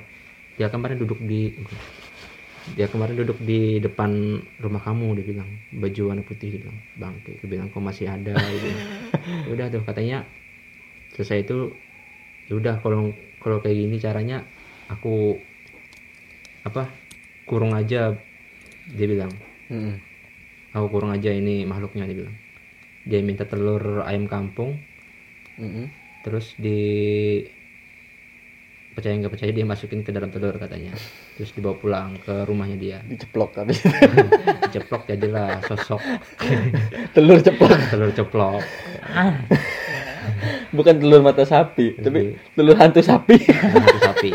Dia 0.60 0.68
kemarin 0.68 1.00
duduk 1.00 1.16
di 1.24 1.56
dia 2.76 2.84
kemarin 2.92 3.16
duduk 3.16 3.40
di 3.40 3.80
depan 3.80 4.36
rumah 4.60 4.84
kamu 4.84 5.16
dia 5.16 5.24
bilang 5.32 5.48
baju 5.72 6.02
warna 6.12 6.20
putih 6.20 6.52
dia 6.52 6.60
bilang 6.68 6.78
bangke 7.00 7.40
dia 7.40 7.48
bilang 7.48 7.72
kok 7.72 7.80
masih 7.80 8.12
ada. 8.12 8.36
Ya 8.36 8.76
udah 9.56 9.66
tuh 9.72 9.80
katanya 9.88 10.28
selesai 11.16 11.48
itu 11.48 11.72
ya 12.52 12.60
udah 12.60 12.76
kalau 12.84 13.16
kalau 13.40 13.64
kayak 13.64 13.88
gini 13.88 13.96
caranya 13.96 14.44
aku 14.92 15.40
apa 16.68 16.92
kurung 17.48 17.72
aja 17.72 18.12
dia 18.92 19.06
bilang 19.08 19.32
Mm-mm. 19.72 19.96
aku 20.76 20.86
kurung 20.92 21.16
aja 21.16 21.32
ini 21.32 21.64
makhluknya 21.64 22.04
dia 22.04 22.18
bilang 22.20 22.36
dia 23.08 23.24
minta 23.24 23.48
telur 23.48 24.04
ayam 24.04 24.28
kampung 24.28 24.76
Mm-mm. 25.56 25.88
terus 26.20 26.52
di 26.60 27.40
percaya 29.00 29.16
nggak 29.16 29.32
percaya 29.32 29.50
dia 29.50 29.64
masukin 29.64 30.00
ke 30.00 30.10
dalam 30.10 30.28
telur 30.28 30.52
katanya 30.54 30.92
terus 31.34 31.50
dibawa 31.50 31.72
pulang 31.74 32.14
ke 32.18 32.44
rumahnya 32.44 32.76
dia 32.76 32.98
Diceplok 33.02 33.56
tapi 33.56 33.72
ceplok 34.72 35.02
jadilah 35.06 35.64
sosok 35.64 36.00
telur 37.16 37.40
ceplok. 37.40 37.72
telur 37.88 38.10
ceplok 38.10 38.60
Ah, 39.02 39.40
Bukan 40.70 41.00
telur 41.00 41.18
mata 41.20 41.42
sapi, 41.42 41.96
tapi 41.96 42.36
telur 42.52 42.76
hantu 42.76 43.00
sapi. 43.00 43.40
hantu 43.42 43.98
sapi 43.98 44.30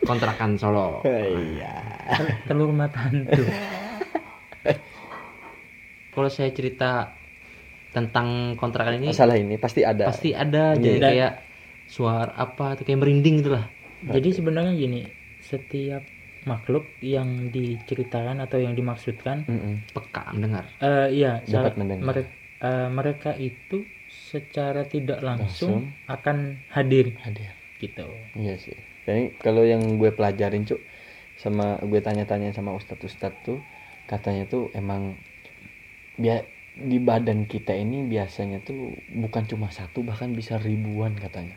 kontrakan 0.00 0.54
Solo 0.54 1.00
Iya. 1.02 1.74
telur 2.44 2.70
mata 2.70 3.00
hantu. 3.02 3.42
kalau 6.10 6.28
saya 6.28 6.50
cerita 6.50 7.16
tentang 7.90 8.54
kontrakan 8.54 8.98
ini 8.98 9.10
Masalah 9.10 9.34
ini 9.34 9.56
pasti 9.56 9.82
ada. 9.82 10.06
pasti 10.06 10.30
ada 10.30 10.74
jadi 10.74 10.94
Dan- 10.94 11.02
kayak 11.08 11.32
suara 11.96 12.32
apa 12.44 12.66
tuh 12.78 12.84
kayak 12.86 13.00
merinding 13.02 13.36
gitu 13.42 13.50
lah 13.56 13.66
Jadi 14.00 14.28
sebenarnya 14.38 14.72
gini, 14.82 15.00
setiap 15.50 16.02
makhluk 16.50 16.84
yang 17.04 17.52
diceritakan 17.56 18.40
atau 18.44 18.58
yang 18.64 18.72
dimaksudkan, 18.78 19.44
Mm-mm. 19.44 19.74
peka 19.92 20.22
mendengar 20.32 20.64
eh 20.80 21.06
iya, 21.12 21.32
Dapat 21.44 21.74
mendengar. 21.76 22.06
mere- 22.08 22.32
eh, 22.64 22.88
mereka 22.98 23.30
itu 23.48 23.78
secara 24.30 24.82
tidak 24.94 25.20
langsung, 25.28 25.76
Langsung. 25.76 25.82
akan 26.16 26.36
hadir 26.76 27.06
Hadir. 27.24 27.52
gitu. 27.82 28.08
Iya 28.40 28.54
sih. 28.64 28.76
Jadi 29.06 29.22
kalau 29.44 29.62
yang 29.72 29.82
gue 30.00 30.10
pelajarin 30.14 30.62
cuk 30.68 30.80
sama 31.42 31.80
gue 31.90 32.00
tanya-tanya 32.06 32.50
sama 32.52 32.70
ustadz 32.76 33.04
ustadz 33.08 33.40
tuh 33.48 33.58
katanya 34.10 34.44
tuh 34.52 34.62
emang 34.76 35.02
bia 36.20 36.36
di 36.90 36.98
badan 37.08 37.44
kita 37.52 37.72
ini 37.76 38.06
biasanya 38.12 38.58
tuh 38.68 38.94
bukan 39.22 39.44
cuma 39.50 39.68
satu 39.78 40.00
bahkan 40.08 40.30
bisa 40.32 40.56
ribuan 40.56 41.12
katanya 41.24 41.56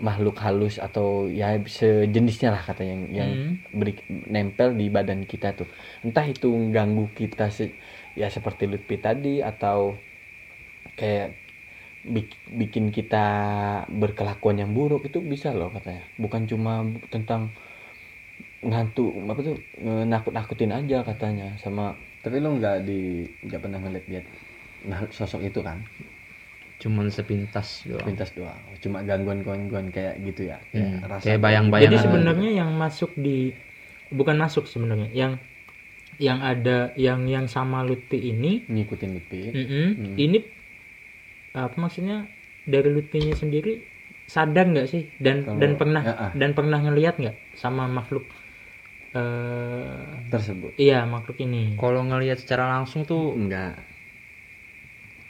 makhluk 0.00 0.36
halus 0.44 0.78
atau 0.78 1.26
ya 1.30 1.58
sejenisnya 1.58 2.54
lah 2.54 2.62
katanya 2.62 2.92
yang 2.94 3.04
yang 3.12 3.30
Hmm. 3.34 3.54
beri- 3.74 4.06
nempel 4.30 4.74
di 4.80 4.86
badan 4.88 5.26
kita 5.26 5.54
tuh. 5.58 5.68
Entah 6.06 6.26
itu 6.26 6.48
ganggu 6.70 7.10
kita 7.14 7.50
se- 7.50 7.74
ya 8.14 8.28
seperti 8.30 8.64
Lutfi 8.70 8.96
tadi 8.98 9.42
atau 9.42 9.98
kayak 10.98 11.28
bik- 12.06 12.42
bikin 12.60 12.90
kita 12.94 13.26
berkelakuan 13.90 14.56
yang 14.62 14.72
buruk 14.72 15.06
itu 15.08 15.18
bisa 15.22 15.52
loh 15.54 15.70
katanya. 15.74 16.02
Bukan 16.18 16.42
cuma 16.50 16.86
tentang 17.12 17.52
ngantuk 18.58 19.14
apa 19.30 19.40
tuh 19.46 19.56
nakut 20.10 20.32
nakutin 20.34 20.74
aja 20.74 21.06
katanya 21.06 21.54
sama 21.62 21.94
tapi 22.18 22.42
lo 22.42 22.58
nggak 22.58 22.76
di 22.82 23.22
nggak 23.46 23.60
pernah 23.62 23.78
ngeliat 23.78 24.06
dia 24.10 24.22
nah 24.82 25.06
sosok 25.10 25.46
itu 25.46 25.62
kan 25.62 25.78
cuman 26.78 27.10
sepintas 27.10 27.82
doang. 27.84 28.06
Pintas 28.06 28.30
doang. 28.38 28.58
Cuma 28.78 29.02
gangguan 29.02 29.42
gangguan 29.42 29.90
kayak 29.90 30.22
gitu 30.22 30.46
ya. 30.46 30.62
Kayak 30.70 30.90
Hmm, 31.02 31.10
rasa 31.10 31.24
kayak 31.26 31.40
bayang-bayangan. 31.42 31.84
Jadi 31.84 31.96
Bayangan. 31.98 32.06
sebenarnya 32.14 32.50
yang 32.54 32.70
masuk 32.78 33.10
di 33.18 33.50
bukan 34.08 34.36
masuk 34.38 34.64
sebenarnya, 34.70 35.10
yang 35.12 35.32
yang 36.18 36.38
ada 36.42 36.94
yang 36.94 37.26
yang 37.26 37.46
sama 37.50 37.82
Lutfi 37.82 38.18
ini, 38.18 38.62
ngikutin 38.66 39.10
Lutfi. 39.14 39.40
Mm-mm, 39.52 39.88
Hmm. 39.98 40.16
ini 40.16 40.38
apa 41.54 41.74
maksudnya 41.76 42.26
dari 42.62 42.88
Lutfinya 42.94 43.34
sendiri 43.34 43.82
sadar 44.30 44.66
nggak 44.70 44.86
sih? 44.86 45.02
Dan 45.18 45.42
Kalau- 45.42 45.58
dan 45.58 45.70
pernah 45.74 46.02
Ya, 46.06 46.14
ah. 46.14 46.32
dan 46.34 46.50
pernah 46.54 46.78
ngelihat 46.78 47.18
nggak 47.18 47.36
sama 47.58 47.90
makhluk 47.90 48.26
eh 49.16 50.08
tersebut? 50.30 50.76
iya 50.76 51.02
makhluk 51.08 51.40
ini? 51.40 51.74
Kalau 51.74 52.04
ngelihat 52.04 52.38
secara 52.38 52.68
langsung 52.70 53.02
tuh 53.08 53.34
enggak 53.34 53.80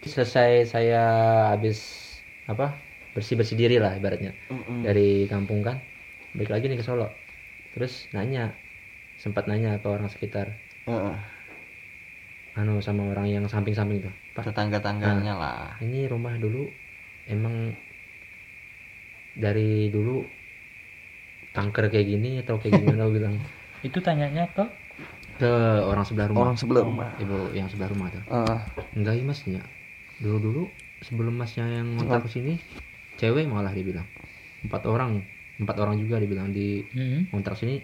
selesai 0.09 0.73
saya 0.73 1.03
habis 1.53 1.79
apa 2.49 2.73
bersih 3.13 3.37
bersih 3.37 3.55
diri 3.55 3.77
lah 3.77 3.95
ibaratnya. 3.95 4.33
Dari 4.83 5.29
kampung 5.29 5.61
kan 5.61 5.79
balik 6.33 6.51
lagi 6.53 6.67
nih 6.73 6.79
ke 6.81 6.85
Solo. 6.85 7.13
Terus 7.77 8.09
nanya 8.17 8.57
sempat 9.21 9.45
nanya 9.47 9.77
ke 9.79 9.87
orang 9.87 10.09
sekitar. 10.09 10.57
Heeh. 10.89 11.17
anu 12.59 12.83
sama 12.83 13.07
orang 13.15 13.31
yang 13.31 13.47
samping 13.47 13.71
samping 13.71 14.03
tuh 14.03 14.11
pak 14.35 14.51
tetangga 14.51 14.83
tangganya 14.83 15.39
lah. 15.39 15.79
ini 15.79 16.11
rumah 16.11 16.35
dulu 16.43 16.67
emang 17.31 17.71
dari 19.39 19.87
dulu 19.95 20.27
kanker 21.55 21.87
kayak 21.87 22.03
gini 22.03 22.43
atau 22.43 22.59
kayak 22.59 22.83
gimana 22.83 23.07
bilang. 23.15 23.39
Itu 23.87 24.03
tanyanya 24.03 24.51
ke? 24.51 24.67
Ke 25.39 25.53
orang 25.87 26.03
sebelah 26.03 26.27
rumah. 26.35 26.51
Orang 26.51 26.57
sebelah 26.59 26.83
rumah. 26.83 27.09
Ibu 27.23 27.55
yang 27.55 27.71
sebelah 27.71 27.95
rumah 27.95 28.11
tuh. 28.11 28.23
Heeh. 28.27 28.59
enggak 28.99 29.15
ya 29.15 29.23
masnya 29.23 29.63
dulu 30.23 30.37
dulu 30.47 30.63
sebelum 31.07 31.35
masnya 31.41 31.65
yang 31.79 31.89
ngontrak 31.97 32.27
ke 32.27 32.31
sini 32.37 32.53
cewek 33.21 33.47
malah 33.55 33.73
dibilang. 33.79 34.07
Empat 34.67 34.83
orang 34.93 35.11
empat 35.63 35.77
orang 35.83 35.97
juga 36.03 36.17
dibilang 36.23 36.49
di 36.57 36.83
Mm-mm. 36.97 37.27
ngontrak 37.31 37.57
sini. 37.61 37.77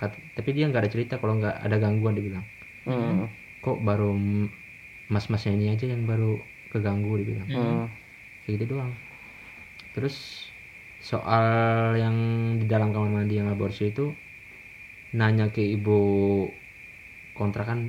Kat- 0.00 0.20
tapi 0.36 0.50
dia 0.56 0.66
nggak 0.70 0.82
ada 0.84 0.92
cerita 0.94 1.14
kalau 1.22 1.34
nggak 1.40 1.56
ada 1.66 1.76
gangguan 1.82 2.14
dibilang. 2.18 2.44
Heeh. 2.86 3.28
kok 3.64 3.78
baru 3.84 4.10
mas-masnya 5.12 5.52
ini 5.58 5.66
aja 5.74 5.86
yang 5.92 6.02
baru 6.10 6.40
keganggu 6.72 7.12
dibilang. 7.20 7.48
Heeh. 7.48 7.88
kayak 8.42 8.52
gitu 8.58 8.64
doang. 8.76 8.92
Terus 9.94 10.16
soal 11.00 11.46
yang 11.96 12.16
di 12.60 12.66
dalam 12.68 12.92
kamar 12.92 13.10
mandi 13.10 13.40
yang 13.40 13.48
aborsi 13.48 13.88
itu 13.92 14.12
nanya 15.18 15.46
ke 15.54 15.62
ibu 15.76 15.96
kontrakan 17.38 17.80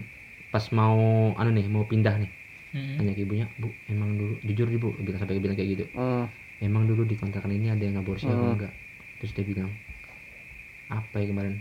pas 0.51 0.65
mau 0.77 0.97
anu 1.39 1.49
nih 1.57 1.67
mau 1.73 1.85
pindah 1.91 2.15
nih 2.21 2.31
Mm-mm. 2.71 2.95
tanya 2.97 3.11
ke 3.17 3.21
ibunya 3.27 3.45
bu 3.59 3.67
emang 3.91 4.09
dulu 4.19 4.33
jujur 4.47 4.67
ibu 4.71 4.89
bilang 5.03 5.19
sampai 5.19 5.43
bilang 5.43 5.57
kayak 5.59 5.69
gitu 5.75 5.85
Heeh. 5.97 6.25
emang 6.63 6.83
dulu 6.87 7.03
di 7.03 7.15
kontrakan 7.19 7.51
ini 7.51 7.67
ada 7.73 7.83
yang 7.83 7.99
aborsi 7.99 8.27
apa 8.31 8.39
Hmm. 8.39 8.53
enggak 8.55 8.73
terus 9.19 9.31
dia 9.35 9.45
bilang 9.45 9.69
apa 10.91 11.15
ya 11.19 11.25
kemarin 11.31 11.55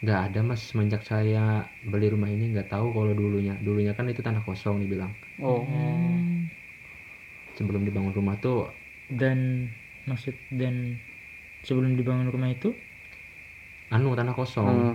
nggak 0.00 0.20
ada 0.32 0.40
mas 0.40 0.60
semenjak 0.64 1.02
saya 1.04 1.68
beli 1.84 2.08
rumah 2.08 2.32
ini 2.32 2.56
nggak 2.56 2.72
tahu 2.72 2.88
kalau 2.96 3.12
dulunya 3.12 3.52
dulunya 3.60 3.92
kan 3.92 4.08
itu 4.08 4.24
tanah 4.24 4.40
kosong 4.48 4.80
dibilang 4.80 5.12
Oh. 5.40 5.64
sebelum 7.56 7.84
dibangun 7.84 8.12
rumah 8.16 8.36
tuh 8.40 8.72
dan 9.12 9.68
maksud 10.08 10.32
dan 10.56 10.96
sebelum 11.66 11.92
dibangun 12.00 12.32
rumah 12.32 12.48
itu 12.48 12.72
anu 13.90 14.14
tanah 14.16 14.34
kosong 14.38 14.66
Hmm. 14.66 14.94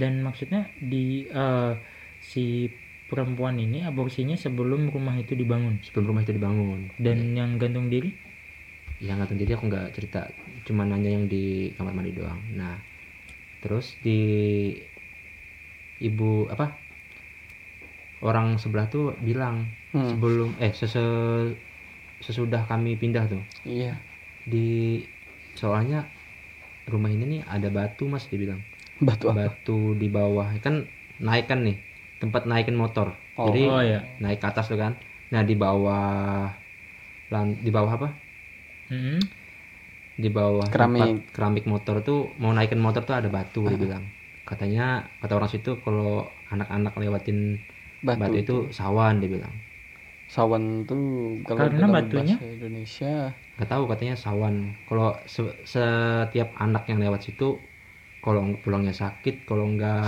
dan 0.00 0.20
maksudnya 0.26 0.68
di 0.76 1.24
eh, 1.30 1.72
si 2.20 2.68
perempuan 3.10 3.56
ini 3.60 3.84
aborsinya 3.84 4.34
sebelum 4.34 4.88
rumah 4.88 5.14
itu 5.20 5.36
dibangun? 5.36 5.78
Sebelum 5.84 6.14
rumah 6.14 6.22
itu 6.24 6.32
dibangun. 6.34 6.88
Dan 6.96 7.36
yang 7.36 7.60
gantung 7.60 7.92
diri? 7.92 8.10
Yang 9.02 9.16
nggak 9.28 9.38
jadi 9.44 9.52
aku 9.58 9.64
nggak 9.68 9.86
cerita. 9.96 10.20
Cuma 10.64 10.82
nanya 10.88 11.10
yang 11.12 11.28
di 11.28 11.70
kamar 11.76 11.92
mandi 11.92 12.12
doang. 12.16 12.40
Nah 12.56 12.74
terus 13.60 13.96
di 14.04 14.20
ibu 16.00 16.44
apa 16.52 16.76
orang 18.24 18.56
sebelah 18.56 18.88
tuh 18.88 19.12
bilang 19.20 19.64
Hmm. 19.94 20.10
sebelum 20.10 20.50
eh 20.58 20.72
sese- 20.74 21.54
sesudah 22.18 22.66
kami 22.66 22.96
pindah 22.98 23.24
tuh. 23.30 23.42
Iya. 23.64 23.94
di 24.44 25.00
soalnya 25.56 26.04
rumah 26.84 27.08
ini 27.08 27.24
nih 27.24 27.42
ada 27.48 27.72
batu 27.72 28.04
mas 28.04 28.28
dibilang 28.28 28.60
Batu 29.00 29.32
apa? 29.32 29.48
batu 29.48 29.96
di 29.96 30.08
bawah. 30.12 30.52
Kan 30.60 30.84
naik 31.16 31.48
kan 31.48 31.64
nih 31.64 31.76
tempat 32.24 32.42
naikin 32.50 32.76
motor. 32.82 33.08
Oh. 33.38 33.46
jadi 33.48 33.62
oh 33.68 33.82
ya 33.92 34.00
naik 34.22 34.38
ke 34.42 34.46
atas 34.50 34.66
tuh 34.70 34.78
kan. 34.82 34.92
Nah 35.32 35.42
di 35.48 35.54
bawah 35.62 36.48
lan- 37.32 37.58
di 37.64 37.70
bawah 37.74 37.92
apa? 37.98 38.08
Mm-mm. 38.90 39.20
di 40.14 40.28
bawah 40.30 40.66
Keramik. 40.70 41.02
tempat 41.02 41.10
keramik. 41.34 41.64
motor 41.66 41.96
tuh 42.08 42.18
mau 42.38 42.52
naikin 42.54 42.78
motor 42.86 43.02
tuh 43.08 43.16
ada 43.18 43.28
batu 43.36 43.66
dia 43.66 43.78
bilang. 43.84 44.04
Katanya 44.48 44.84
kata 45.20 45.32
orang 45.38 45.50
situ 45.50 45.70
kalau 45.84 46.30
anak-anak 46.52 46.92
lewatin 47.02 47.38
Batu, 48.04 48.20
batu, 48.20 48.36
itu 48.42 48.54
sawan 48.78 49.14
dia 49.18 49.30
bilang. 49.34 49.54
Sawan 50.34 50.62
tuh 50.88 51.02
kalau 51.46 51.60
Karena 51.66 51.78
dalam 51.80 51.94
batunya? 51.96 52.36
bahasa 52.36 52.46
Indonesia. 52.56 53.14
Nggak 53.56 53.68
tahu 53.72 53.82
katanya 53.90 54.14
sawan. 54.24 54.54
Kalau 54.88 55.08
se- 55.34 55.56
setiap 55.66 56.48
anak 56.64 56.82
yang 56.90 56.98
lewat 57.04 57.20
situ 57.26 57.48
kalau 58.24 58.40
pulangnya 58.62 58.94
sakit 59.02 59.34
kalau 59.48 59.64
nggak 59.74 60.06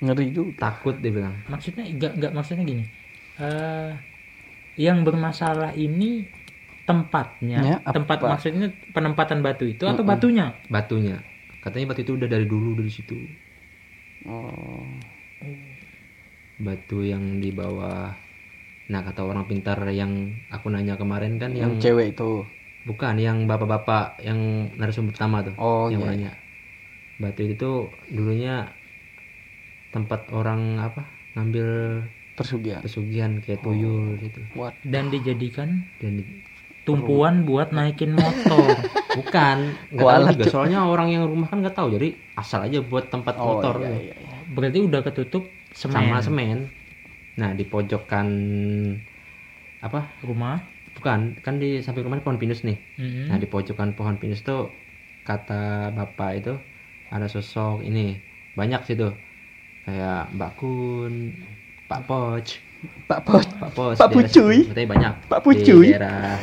ngeri 0.00 0.26
juga. 0.32 0.56
takut 0.58 0.96
dia 0.98 1.12
bilang 1.12 1.34
maksudnya 1.46 1.84
enggak 1.84 2.12
enggak 2.16 2.32
maksudnya 2.32 2.64
gini 2.64 2.84
eh 3.38 3.92
yang 4.80 5.04
bermasalah 5.04 5.76
ini 5.76 6.24
tempatnya 6.88 7.60
Ya, 7.60 7.76
apa? 7.84 7.94
tempat 7.94 8.18
maksudnya 8.24 8.68
penempatan 8.90 9.44
batu 9.44 9.68
itu 9.68 9.84
atau 9.84 10.02
Mm-mm. 10.02 10.10
batunya 10.10 10.46
batunya 10.66 11.16
katanya 11.60 11.92
batu 11.92 12.00
itu 12.02 12.12
udah 12.16 12.28
dari 12.28 12.46
dulu 12.48 12.76
dari 12.76 12.90
situ 12.90 13.16
Oh. 14.20 14.84
batu 16.60 17.00
yang 17.00 17.40
di 17.40 17.48
bawah 17.50 18.12
nah 18.90 19.00
kata 19.00 19.22
orang 19.22 19.46
pintar 19.48 19.80
yang 19.92 20.12
aku 20.50 20.68
nanya 20.68 20.98
kemarin 20.98 21.38
kan 21.38 21.54
Yang 21.54 21.56
yang, 21.56 21.72
cewek 21.80 22.06
itu. 22.12 22.44
bukan 22.84 23.16
yang 23.16 23.46
bapak-bapak 23.46 24.18
yang 24.20 24.38
narasumber 24.76 25.14
pertama 25.14 25.40
tuh 25.40 25.54
Oh 25.56 25.88
yang 25.88 26.02
iya. 26.02 26.10
nanya 26.10 26.32
batu 27.16 27.40
itu 27.44 27.54
tuh 27.56 27.76
dulunya 28.08 28.68
tempat 29.90 30.30
orang 30.30 30.78
apa 30.78 31.02
ngambil 31.34 31.68
Persugihan. 32.34 32.80
pesugihan 32.80 33.32
kayak 33.44 33.60
tuyul 33.60 34.16
gitu. 34.16 34.40
What? 34.56 34.72
dan 34.86 35.12
dijadikan 35.12 35.84
dan 36.00 36.24
di- 36.24 36.40
tumpuan 36.88 37.44
buat 37.44 37.70
naikin 37.70 38.16
motor. 38.16 38.64
Bukan. 39.20 39.76
Tahu 39.92 40.08
juga. 40.32 40.44
Cuk. 40.48 40.48
soalnya 40.48 40.88
orang 40.88 41.12
yang 41.12 41.28
rumah 41.28 41.50
kan 41.52 41.60
nggak 41.60 41.76
tahu. 41.76 41.92
Jadi 41.92 42.16
asal 42.34 42.64
aja 42.64 42.80
buat 42.80 43.12
tempat 43.12 43.36
Oh 43.36 43.60
motor 43.60 43.76
iya, 43.78 43.88
tuh. 43.92 44.00
iya, 44.00 44.14
iya. 44.16 44.36
berarti 44.48 44.78
udah 44.80 45.00
ketutup 45.04 45.44
semen. 45.76 46.08
Sama 46.08 46.18
semen. 46.24 46.58
Nah 47.36 47.52
di 47.52 47.64
pojokan 47.68 48.26
apa? 49.80 50.00
Rumah. 50.24 50.56
Bukan. 50.96 51.40
Kan 51.40 51.54
di 51.60 51.80
samping 51.80 52.04
rumah 52.06 52.20
pohon 52.20 52.40
pinus 52.40 52.64
nih. 52.64 52.78
Mm-mm. 52.96 53.28
Nah 53.28 53.36
di 53.36 53.46
pojokan 53.46 53.92
pohon 53.92 54.16
pinus 54.16 54.40
tuh 54.40 54.72
kata 55.22 55.92
bapak 55.92 56.30
itu 56.40 56.52
ada 57.08 57.26
sosok 57.28 57.84
ini. 57.84 58.16
Banyak 58.56 58.84
sih 58.84 58.96
tuh 58.96 59.12
kayak 59.82 60.30
Mbak 60.32 60.52
Kun, 60.54 61.12
Pak 61.86 62.00
Poch, 62.04 62.48
Pak 63.04 63.20
Pos, 63.22 63.44
Pak 63.50 63.70
Poch, 63.72 63.96
Pak 63.96 64.08
Pucuy. 64.08 64.64
katanya 64.66 64.88
banyak 64.88 65.12
Pak 65.26 65.38
di 65.38 65.44
Pucuy. 65.44 65.86
daerah 65.90 66.36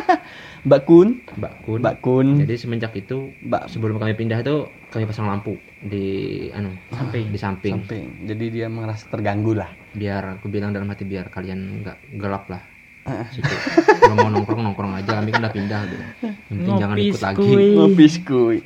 Mbak 0.66 0.80
Kun, 0.82 1.08
Mbak 1.34 1.54
Kun. 1.60 1.78
Mbak 1.78 1.96
Kun, 2.00 2.26
Jadi 2.40 2.54
semenjak 2.56 2.92
itu 2.94 3.36
Mbak 3.38 3.68
sebelum 3.68 3.96
kami 3.96 4.14
pindah 4.14 4.40
tuh 4.40 4.64
kami 4.88 5.04
pasang 5.04 5.26
lampu 5.26 5.54
di 5.78 6.06
anu 6.50 6.72
samping 6.90 7.28
di 7.28 7.36
samping 7.36 7.74
samping. 7.78 8.06
Jadi 8.24 8.44
dia 8.50 8.66
merasa 8.66 9.04
terganggu 9.06 9.52
lah. 9.52 9.68
biar 9.92 10.38
aku 10.38 10.48
bilang 10.48 10.72
dalam 10.72 10.88
hati 10.88 11.04
biar 11.04 11.28
kalian 11.28 11.80
nggak 11.80 11.98
gelap 12.16 12.48
lah 12.48 12.64
Ah. 13.04 13.28
situ 13.28 13.44
kalau 14.00 14.16
mau 14.16 14.32
nongkrong 14.32 14.64
nongkrong 14.64 14.96
aja 14.96 15.20
kami 15.20 15.28
kan 15.28 15.44
udah 15.44 15.52
pindah 15.52 15.80
gitu 15.84 16.04
yang 16.24 16.56
penting 16.56 16.74
jangan 16.80 16.96
ikut 16.96 17.20
lagi. 17.20 17.50
Ngopi 17.76 18.06
skuy. 18.08 18.56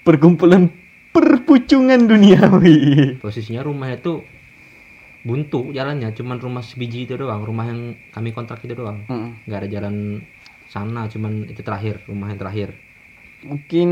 Perkumpulan 0.00 0.70
perpucungan 1.16 2.04
duniawi. 2.04 2.78
posisinya 3.24 3.64
rumah 3.64 3.88
itu 3.96 4.20
buntu 5.26 5.74
jalannya 5.74 6.14
cuman 6.14 6.38
rumah 6.38 6.62
sebiji 6.62 7.08
itu 7.08 7.18
doang 7.18 7.42
rumah 7.42 7.66
yang 7.66 7.80
kami 8.14 8.30
kontrak 8.30 8.62
itu 8.62 8.78
doang 8.78 9.02
Mm. 9.10 9.42
nggak 9.48 9.58
ada 9.64 9.68
jalan 9.72 9.94
sana 10.70 11.10
cuman 11.10 11.50
itu 11.50 11.60
terakhir 11.66 12.04
rumah 12.06 12.30
yang 12.30 12.40
terakhir 12.44 12.70
Mungkin 13.46 13.90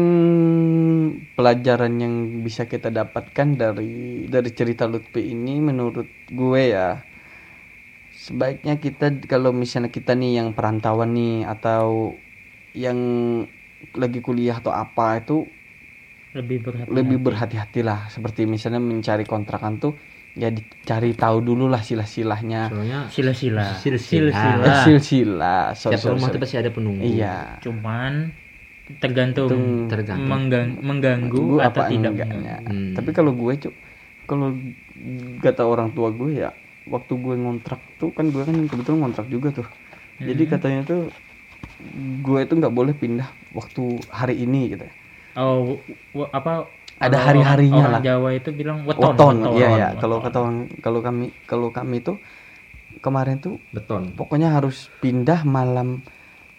pelajaran 1.36 1.94
yang 2.00 2.14
bisa 2.42 2.66
kita 2.66 2.88
dapatkan 2.90 3.48
dari 3.54 4.24
dari 4.26 4.50
cerita 4.50 4.88
Lutfi 4.88 5.30
ini 5.30 5.60
menurut 5.60 6.08
gue 6.32 6.62
ya 6.74 7.02
sebaiknya 8.14 8.80
kita 8.80 9.06
kalau 9.26 9.50
misalnya 9.52 9.90
kita 9.92 10.14
nih 10.16 10.40
yang 10.42 10.48
perantauan 10.56 11.12
nih 11.12 11.44
atau 11.44 12.14
yang 12.74 12.98
lagi 13.94 14.18
kuliah 14.24 14.58
atau 14.58 14.72
apa 14.72 15.20
itu 15.20 15.44
lebih 16.34 16.58
berhati 16.60 16.88
lebih 16.90 17.18
berhati-hatilah. 17.20 18.08
Seperti 18.08 18.44
misalnya 18.44 18.78
mencari 18.78 19.22
kontrakan 19.22 19.78
tuh 19.78 19.92
ya 20.34 20.50
dicari 20.50 21.14
tahu 21.14 21.40
dulu 21.40 21.64
lah 21.66 21.78
silah-silahnya. 21.78 22.68
Eh, 22.74 23.06
silsilah. 24.84 25.72
So- 25.72 25.88
setiap 25.88 26.00
so- 26.00 26.10
rumah 26.12 26.28
tuh 26.28 26.40
pasti 26.42 26.56
ada 26.58 26.68
penunggu. 26.68 27.00
Iya. 27.00 27.58
Cuman 27.58 28.28
tergantung 28.98 29.48
Tung- 29.48 29.86
tergantung. 29.86 30.28
Menggang- 30.28 30.76
mengganggu 30.76 31.56
Gue 31.56 31.60
atau 31.62 31.80
apa 31.80 31.88
tidak 31.88 32.10
enggaknya. 32.12 32.54
Hmm. 32.60 32.92
tapi 32.92 33.10
kalau 33.10 33.32
gue 33.32 33.52
cuk 33.56 33.72
kalau 34.24 34.56
kata 35.40 35.62
orang 35.64 35.88
tua 35.92 36.08
gue 36.10 36.36
ya 36.36 36.50
waktu 36.84 37.12
gue 37.16 37.34
ngontrak 37.34 37.80
tuh 37.96 38.12
kan 38.12 38.28
gue 38.28 38.40
kan 38.40 38.52
kebetulan 38.68 38.98
ngontrak 39.00 39.26
juga 39.28 39.48
tuh. 39.54 39.66
Jadi 40.20 40.42
Hmm. 40.44 40.52
katanya 40.52 40.80
tuh 40.84 41.00
gue 42.20 42.38
itu 42.40 42.52
nggak 42.52 42.70
boleh 42.70 42.92
pindah 42.92 43.26
waktu 43.52 44.04
hari 44.08 44.38
ini 44.38 44.68
gitu 44.68 44.84
oh 45.38 45.78
w- 46.14 46.30
apa? 46.30 46.68
Ada 46.94 47.18
hari-harinya 47.26 47.84
orang, 47.90 47.94
lah. 47.98 48.00
Jawa 48.06 48.28
itu 48.38 48.50
bilang 48.54 48.86
weton 48.86 49.18
Weton, 49.18 49.36
iya 49.58 49.68
ya 49.74 49.88
weton. 49.92 50.00
kalau 50.00 50.16
kata 50.22 50.36
orang 50.38 50.58
kalau 50.78 51.00
kami 51.02 51.26
kalau 51.44 51.68
kami 51.74 51.96
tuh 52.00 52.16
kemarin 53.02 53.42
tuh 53.42 53.58
beton. 53.74 54.14
pokoknya 54.14 54.54
harus 54.54 54.88
pindah 55.02 55.42
malam 55.42 56.00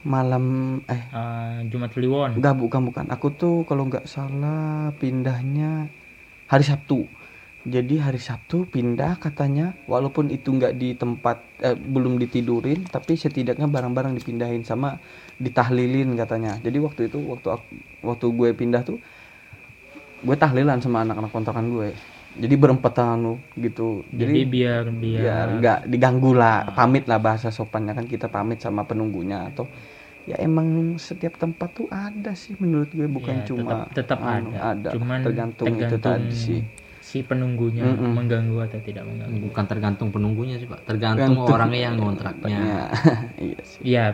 malam 0.05 0.45
eh. 0.85 1.01
Ah, 1.09 1.63
Jumat 1.65 1.89
Kliwon. 1.95 2.37
Enggak 2.37 2.55
bukan 2.61 2.81
bukan. 2.85 3.05
Aku 3.09 3.33
tuh 3.33 3.65
kalau 3.65 3.89
nggak 3.89 4.05
salah 4.05 4.93
pindahnya 5.01 5.89
hari 6.45 6.61
Sabtu 6.67 7.09
jadi 7.65 7.97
hari 7.97 8.21
Sabtu 8.21 8.69
pindah 8.69 9.17
katanya 9.17 9.73
walaupun 9.89 10.29
itu 10.29 10.53
nggak 10.53 10.77
di 10.77 10.93
tempat 10.93 11.41
eh, 11.65 11.73
belum 11.73 12.21
ditidurin 12.21 12.85
tapi 12.85 13.17
setidaknya 13.17 13.65
barang-barang 13.65 14.13
dipindahin 14.21 14.61
sama 14.61 15.01
ditahlilin 15.41 16.13
katanya. 16.13 16.61
Jadi 16.61 16.77
waktu 16.77 17.01
itu 17.09 17.17
waktu 17.25 17.57
aku, 17.57 17.65
waktu 18.05 18.25
gue 18.37 18.49
pindah 18.53 18.85
tuh 18.85 19.01
gue 20.21 20.35
tahlilan 20.37 20.77
sama 20.77 21.09
anak-anak 21.09 21.33
kontrakan 21.33 21.65
gue. 21.73 21.89
Jadi 22.37 22.53
berempat 22.53 22.93
tangan 22.93 23.41
gitu. 23.57 24.05
Jadi, 24.13 24.45
biar 24.45 24.85
biar 24.93 25.17
biar 25.25 25.45
nggak 25.57 25.79
diganggu 25.89 26.37
lah 26.37 26.69
pamit 26.77 27.09
lah 27.09 27.17
bahasa 27.17 27.49
sopannya 27.49 27.97
kan. 27.97 28.05
Kita 28.05 28.29
pamit 28.29 28.61
sama 28.61 28.85
penunggunya 28.85 29.49
atau 29.49 29.65
ya 30.29 30.37
emang 30.37 30.97
setiap 31.01 31.37
tempat 31.41 31.69
tuh 31.73 31.89
ada 31.89 32.33
sih 32.37 32.53
menurut 32.61 32.89
gue 32.93 33.05
bukan 33.05 33.41
ya, 33.41 33.45
cuma 33.45 33.89
tetap, 33.93 34.17
tetap 34.17 34.19
anu, 34.25 34.57
ada. 34.57 34.89
cuman 34.97 35.21
tergantung, 35.21 35.77
itu 35.77 35.97
tadi 36.01 36.33
sih 36.33 36.61
si 37.15 37.23
penunggunya 37.23 37.87
Mm-mm. 37.87 38.11
mengganggu 38.11 38.59
atau 38.67 38.79
tidak 38.83 39.07
mengganggu? 39.07 39.47
Bukan 39.47 39.63
tergantung 39.71 40.11
penunggunya 40.11 40.59
sih 40.59 40.67
pak. 40.67 40.83
Tergantung 40.83 41.31
Tergantung. 41.31 41.55
orangnya 41.55 41.79
yang 41.87 41.95
ngontraknya. 41.95 42.57
Ya, 42.59 42.83
iya 43.47 43.61
sih. 43.63 43.79
Ya 43.87 44.05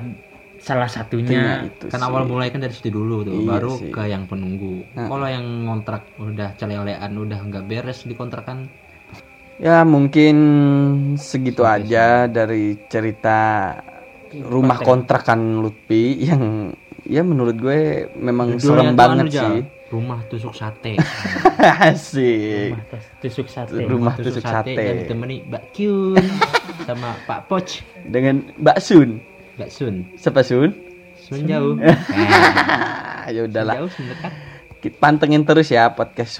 salah 0.61 0.85
satunya. 0.85 1.65
Itu 1.65 1.89
kan 1.89 1.97
sih. 1.97 2.05
awal 2.05 2.29
mulai 2.29 2.53
kan 2.53 2.61
dari 2.61 2.69
situ 2.77 2.93
dulu 2.93 3.25
tuh 3.25 3.33
Iya 3.33 3.49
baru 3.57 3.73
sih. 3.81 3.89
ke 3.89 4.05
yang 4.05 4.29
penunggu. 4.29 4.85
Nah. 4.93 5.09
kalau 5.09 5.25
yang 5.25 5.45
ngontrak 5.65 6.05
udah 6.21 6.53
celelean 6.61 7.11
udah 7.17 7.39
nggak 7.41 7.65
beres 7.65 8.05
di 8.05 8.13
kontrakan? 8.13 8.69
Ya 9.57 9.81
mungkin 9.81 10.37
segitu 11.17 11.65
aja 11.65 12.29
dari 12.29 12.77
cerita 12.85 13.73
rumah 14.45 14.77
kontrakan 14.77 15.57
Lutfi 15.65 16.21
yang 16.21 16.69
ya 17.11 17.21
menurut 17.27 17.59
gue 17.59 18.07
memang 18.15 18.55
Judulnya 18.55 18.63
serem 18.63 18.95
banget 18.95 19.25
anu, 19.27 19.31
sih. 19.35 19.59
Rumah 19.91 20.19
tusuk 20.31 20.55
sate. 20.55 20.95
asik. 21.91 22.71
Rumah 22.71 22.87
tus- 22.87 23.11
tusuk 23.19 23.47
sate. 23.51 23.83
rumah 23.83 24.15
tusuk 24.15 24.39
sate. 24.39 24.71
Dan 24.71 24.95
ditemani 25.03 25.43
Mbak 25.51 25.63
Kyun 25.75 26.23
sama 26.87 27.11
Pak 27.27 27.51
Poch, 27.51 27.83
dengan 28.07 28.47
Mbak 28.55 28.77
Sun. 28.79 29.19
Mbak 29.59 29.69
Sun. 29.69 29.95
siapa 30.15 30.41
Sun? 30.47 30.71
Sun 31.19 31.43
jauh. 31.43 31.75
ya 33.35 33.41
udahlah. 33.43 33.83
Jauh 33.83 33.91
dekat. 33.91 34.31
Pantengin 34.97 35.43
terus 35.45 35.69
ya 35.69 35.91
podcast 35.91 36.39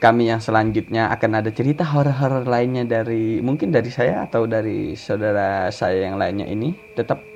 kami 0.00 0.32
yang 0.32 0.40
selanjutnya. 0.40 1.12
Akan 1.12 1.36
ada 1.36 1.52
cerita 1.52 1.84
horor-horor 1.84 2.48
lainnya 2.48 2.88
dari 2.88 3.44
mungkin 3.44 3.70
dari 3.70 3.92
saya 3.92 4.24
atau 4.24 4.48
dari 4.48 4.96
saudara 4.96 5.68
saya 5.68 6.08
yang 6.08 6.16
lainnya 6.16 6.48
ini. 6.48 6.72
Tetap 6.96 7.29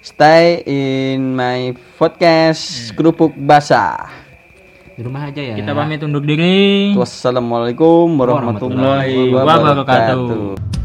stay 0.00 0.62
in 0.64 1.34
my 1.34 1.70
podcast 1.96 2.92
kerupuk 2.94 3.34
basah 3.34 4.08
Di 4.98 5.06
rumah 5.06 5.30
aja 5.30 5.38
ya. 5.38 5.54
Kita 5.54 5.78
pamit 5.78 6.02
undur 6.02 6.18
diri. 6.20 6.90
wassalamualaikum 6.92 8.18
warahmatullahi 8.18 9.30
Warahmatullahi 9.30 9.30
wabarakatuh. 9.30 9.78
wabarakatuh 9.86 10.77